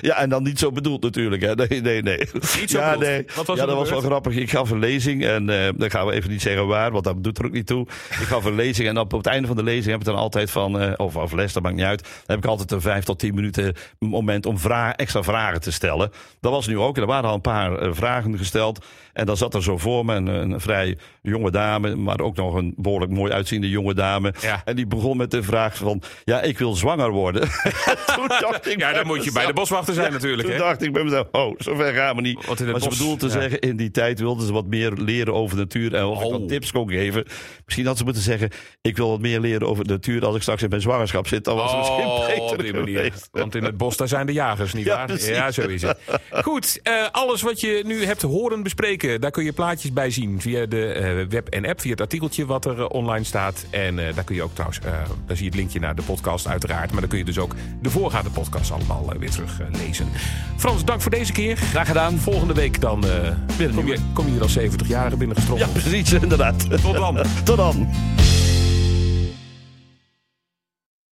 Ja, 0.00 0.16
en 0.16 0.28
dan 0.28 0.42
niet 0.42 0.58
zo 0.58 0.72
bedoeld 0.72 1.02
natuurlijk. 1.02 1.42
Hè. 1.42 1.54
Nee, 1.54 1.80
nee, 1.80 2.02
nee. 2.02 2.28
Niet 2.60 2.70
zo 2.70 2.78
ja, 2.78 2.90
bedoeld. 2.90 3.10
nee. 3.10 3.24
Wat 3.34 3.46
was 3.46 3.58
ja, 3.58 3.66
dat 3.66 3.76
was 3.76 3.90
wel 3.90 4.07
grappig. 4.08 4.36
Ik 4.36 4.50
gaf 4.50 4.70
een 4.70 4.78
lezing 4.78 5.24
en 5.24 5.50
uh, 5.50 5.68
dan 5.76 5.90
gaan 5.90 6.06
we 6.06 6.12
even 6.12 6.30
niet 6.30 6.42
zeggen 6.42 6.66
waar, 6.66 6.90
want 6.90 7.04
dat 7.04 7.24
doet 7.24 7.38
er 7.38 7.44
ook 7.44 7.52
niet 7.52 7.66
toe. 7.66 7.86
Ik 8.10 8.26
gaf 8.26 8.44
een 8.44 8.54
lezing 8.54 8.88
en 8.88 8.98
op, 8.98 9.12
op 9.12 9.18
het 9.18 9.26
einde 9.26 9.46
van 9.46 9.56
de 9.56 9.62
lezing 9.62 9.86
heb 9.86 10.00
ik 10.00 10.04
dan 10.04 10.16
altijd 10.16 10.50
van, 10.50 10.82
uh, 10.82 10.92
of, 10.96 11.16
of 11.16 11.32
les, 11.32 11.52
dat 11.52 11.62
maakt 11.62 11.74
niet 11.74 11.84
uit. 11.84 12.02
Dan 12.02 12.10
heb 12.26 12.38
ik 12.38 12.44
altijd 12.44 12.70
een 12.70 12.80
vijf 12.80 13.04
tot 13.04 13.18
tien 13.18 13.34
minuten 13.34 13.74
moment 13.98 14.46
om 14.46 14.58
vraag, 14.58 14.92
extra 14.94 15.22
vragen 15.22 15.60
te 15.60 15.72
stellen. 15.72 16.10
Dat 16.40 16.52
was 16.52 16.66
nu 16.66 16.78
ook. 16.78 16.96
En 16.96 17.02
er 17.02 17.08
waren 17.08 17.28
al 17.28 17.34
een 17.34 17.40
paar 17.40 17.82
uh, 17.82 17.88
vragen 17.92 18.38
gesteld. 18.38 18.84
En 19.12 19.26
dan 19.26 19.36
zat 19.36 19.54
er 19.54 19.62
zo 19.62 19.78
voor 19.78 20.04
me 20.04 20.14
een, 20.14 20.26
een, 20.26 20.60
vrij 20.60 20.98
jonge 21.22 21.50
dame, 21.50 21.96
maar 21.96 22.20
ook 22.20 22.36
nog 22.36 22.54
een 22.54 22.74
behoorlijk 22.76 23.12
mooi 23.12 23.32
uitziende 23.32 23.68
jonge 23.68 23.94
dame. 23.94 24.34
Ja. 24.40 24.62
En 24.64 24.76
die 24.76 24.86
begon 24.86 25.16
met 25.16 25.30
de 25.30 25.42
vraag 25.42 25.76
van, 25.76 26.02
ja, 26.24 26.42
ik 26.42 26.58
wil 26.58 26.74
zwanger 26.74 27.10
worden. 27.10 27.48
toen 28.14 28.28
dacht 28.48 28.68
ik 28.68 28.78
ja, 28.78 28.92
dan 28.92 29.06
moet 29.06 29.24
je 29.24 29.32
bij 29.32 29.46
de 29.46 29.52
boswachter 29.52 29.94
zijn 29.94 30.06
ja, 30.06 30.12
natuurlijk. 30.12 30.48
Toen 30.48 30.56
hè? 30.56 30.62
dacht 30.62 30.82
ik 30.82 30.92
bij 30.92 31.04
mezelf, 31.04 31.26
oh, 31.32 31.54
zover 31.58 31.92
gaan 31.92 32.16
we 32.16 32.22
niet. 32.22 32.46
Want 32.46 32.60
in 32.60 32.66
het 32.66 32.72
maar 32.72 32.82
ze 32.82 32.88
bos, 32.88 32.98
bedoelde 32.98 33.18
te 33.18 33.26
ja. 33.26 33.40
zeggen, 33.40 33.60
in 33.60 33.76
die 33.76 33.87
tijd 33.90 34.18
wilden 34.20 34.46
ze 34.46 34.52
wat 34.52 34.66
meer 34.66 34.92
leren 34.92 35.34
over 35.34 35.56
de 35.56 35.62
natuur 35.62 35.94
en 35.94 36.04
of 36.04 36.18
Oh. 36.18 36.24
ik 36.24 36.30
wat 36.40 36.48
tips 36.48 36.72
kon 36.72 36.90
geven. 36.90 37.24
Misschien 37.64 37.86
had 37.86 37.98
ze 37.98 38.04
moeten 38.04 38.22
zeggen, 38.22 38.50
ik 38.82 38.96
wil 38.96 39.08
wat 39.10 39.20
meer 39.20 39.40
leren 39.40 39.68
over 39.68 39.84
de 39.86 39.92
natuur 39.92 40.24
als 40.26 40.36
ik 40.36 40.42
straks 40.42 40.62
in 40.62 40.68
mijn 40.68 40.80
zwangerschap 40.80 41.26
zit. 41.26 41.44
Dan 41.44 41.56
was 41.56 41.70
het 41.70 41.78
misschien 41.78 42.04
Oh, 42.06 42.56
beter 42.56 42.74
manier. 42.74 43.12
Want 43.30 43.54
in 43.54 43.64
het 43.64 43.76
bos 43.76 43.96
daar 43.96 44.08
zijn 44.08 44.26
de 44.26 44.32
jagers, 44.32 44.72
niet 44.72 44.84
Ja, 44.86 44.96
waar? 44.96 45.06
precies. 45.06 45.28
Ja, 45.28 45.50
zo 45.50 45.62
is 45.62 45.82
het. 45.82 45.98
Goed, 46.30 46.80
eh, 46.82 46.92
alles 47.12 47.42
wat 47.42 47.60
je 47.60 47.82
nu 47.86 48.04
hebt 48.04 48.22
horen 48.22 48.62
bespreken, 48.62 49.20
daar 49.20 49.30
kun 49.30 49.44
je 49.44 49.52
plaatjes 49.52 49.92
bij 49.92 50.10
zien 50.10 50.40
via 50.40 50.66
de 50.66 50.86
eh, 50.92 51.26
web 51.28 51.48
en 51.48 51.66
app, 51.66 51.80
via 51.80 51.90
het 51.90 52.00
artikeltje 52.00 52.46
wat 52.46 52.64
er 52.64 52.78
eh, 52.78 52.84
online 52.88 53.24
staat. 53.24 53.64
En 53.70 53.98
eh, 54.08 54.14
daar 54.14 54.24
kun 54.24 54.34
je 54.34 54.42
ook 54.42 54.52
trouwens, 54.52 54.78
eh, 54.80 54.92
daar 55.26 55.36
zie 55.36 55.44
je 55.44 55.50
het 55.50 55.54
linkje 55.54 55.80
naar 55.80 55.94
de 55.94 56.02
podcast 56.02 56.46
uiteraard. 56.46 56.90
Maar 56.90 57.00
dan 57.00 57.08
kun 57.08 57.18
je 57.18 57.24
dus 57.24 57.38
ook 57.38 57.54
de 57.82 57.90
voorgaande 57.90 58.30
podcast 58.30 58.70
allemaal 58.72 59.12
weer 59.18 59.30
terug 59.30 59.60
eh, 59.60 59.66
lezen. 59.86 60.08
Frans, 60.56 60.84
dank 60.84 61.00
voor 61.00 61.10
deze 61.10 61.32
keer. 61.32 61.56
Graag 61.56 61.86
gedaan. 61.86 62.18
Volgende 62.18 62.54
week 62.54 62.80
dan 62.80 63.04
eh, 63.06 63.10
Weer 63.58 63.68
een 63.68 63.74
kom, 63.78 63.86
je, 63.86 63.98
kom 64.12 64.24
je 64.26 64.32
hier 64.32 64.42
als 64.42 64.58
70-jarige 64.58 65.16
binnengestrompeld. 65.16 65.74
Ja, 65.74 65.80
precies, 65.80 66.12
inderdaad. 66.12 66.80
Tot 66.82 66.94
dan. 66.94 67.18
Tot 67.44 67.56
dan. 67.56 67.88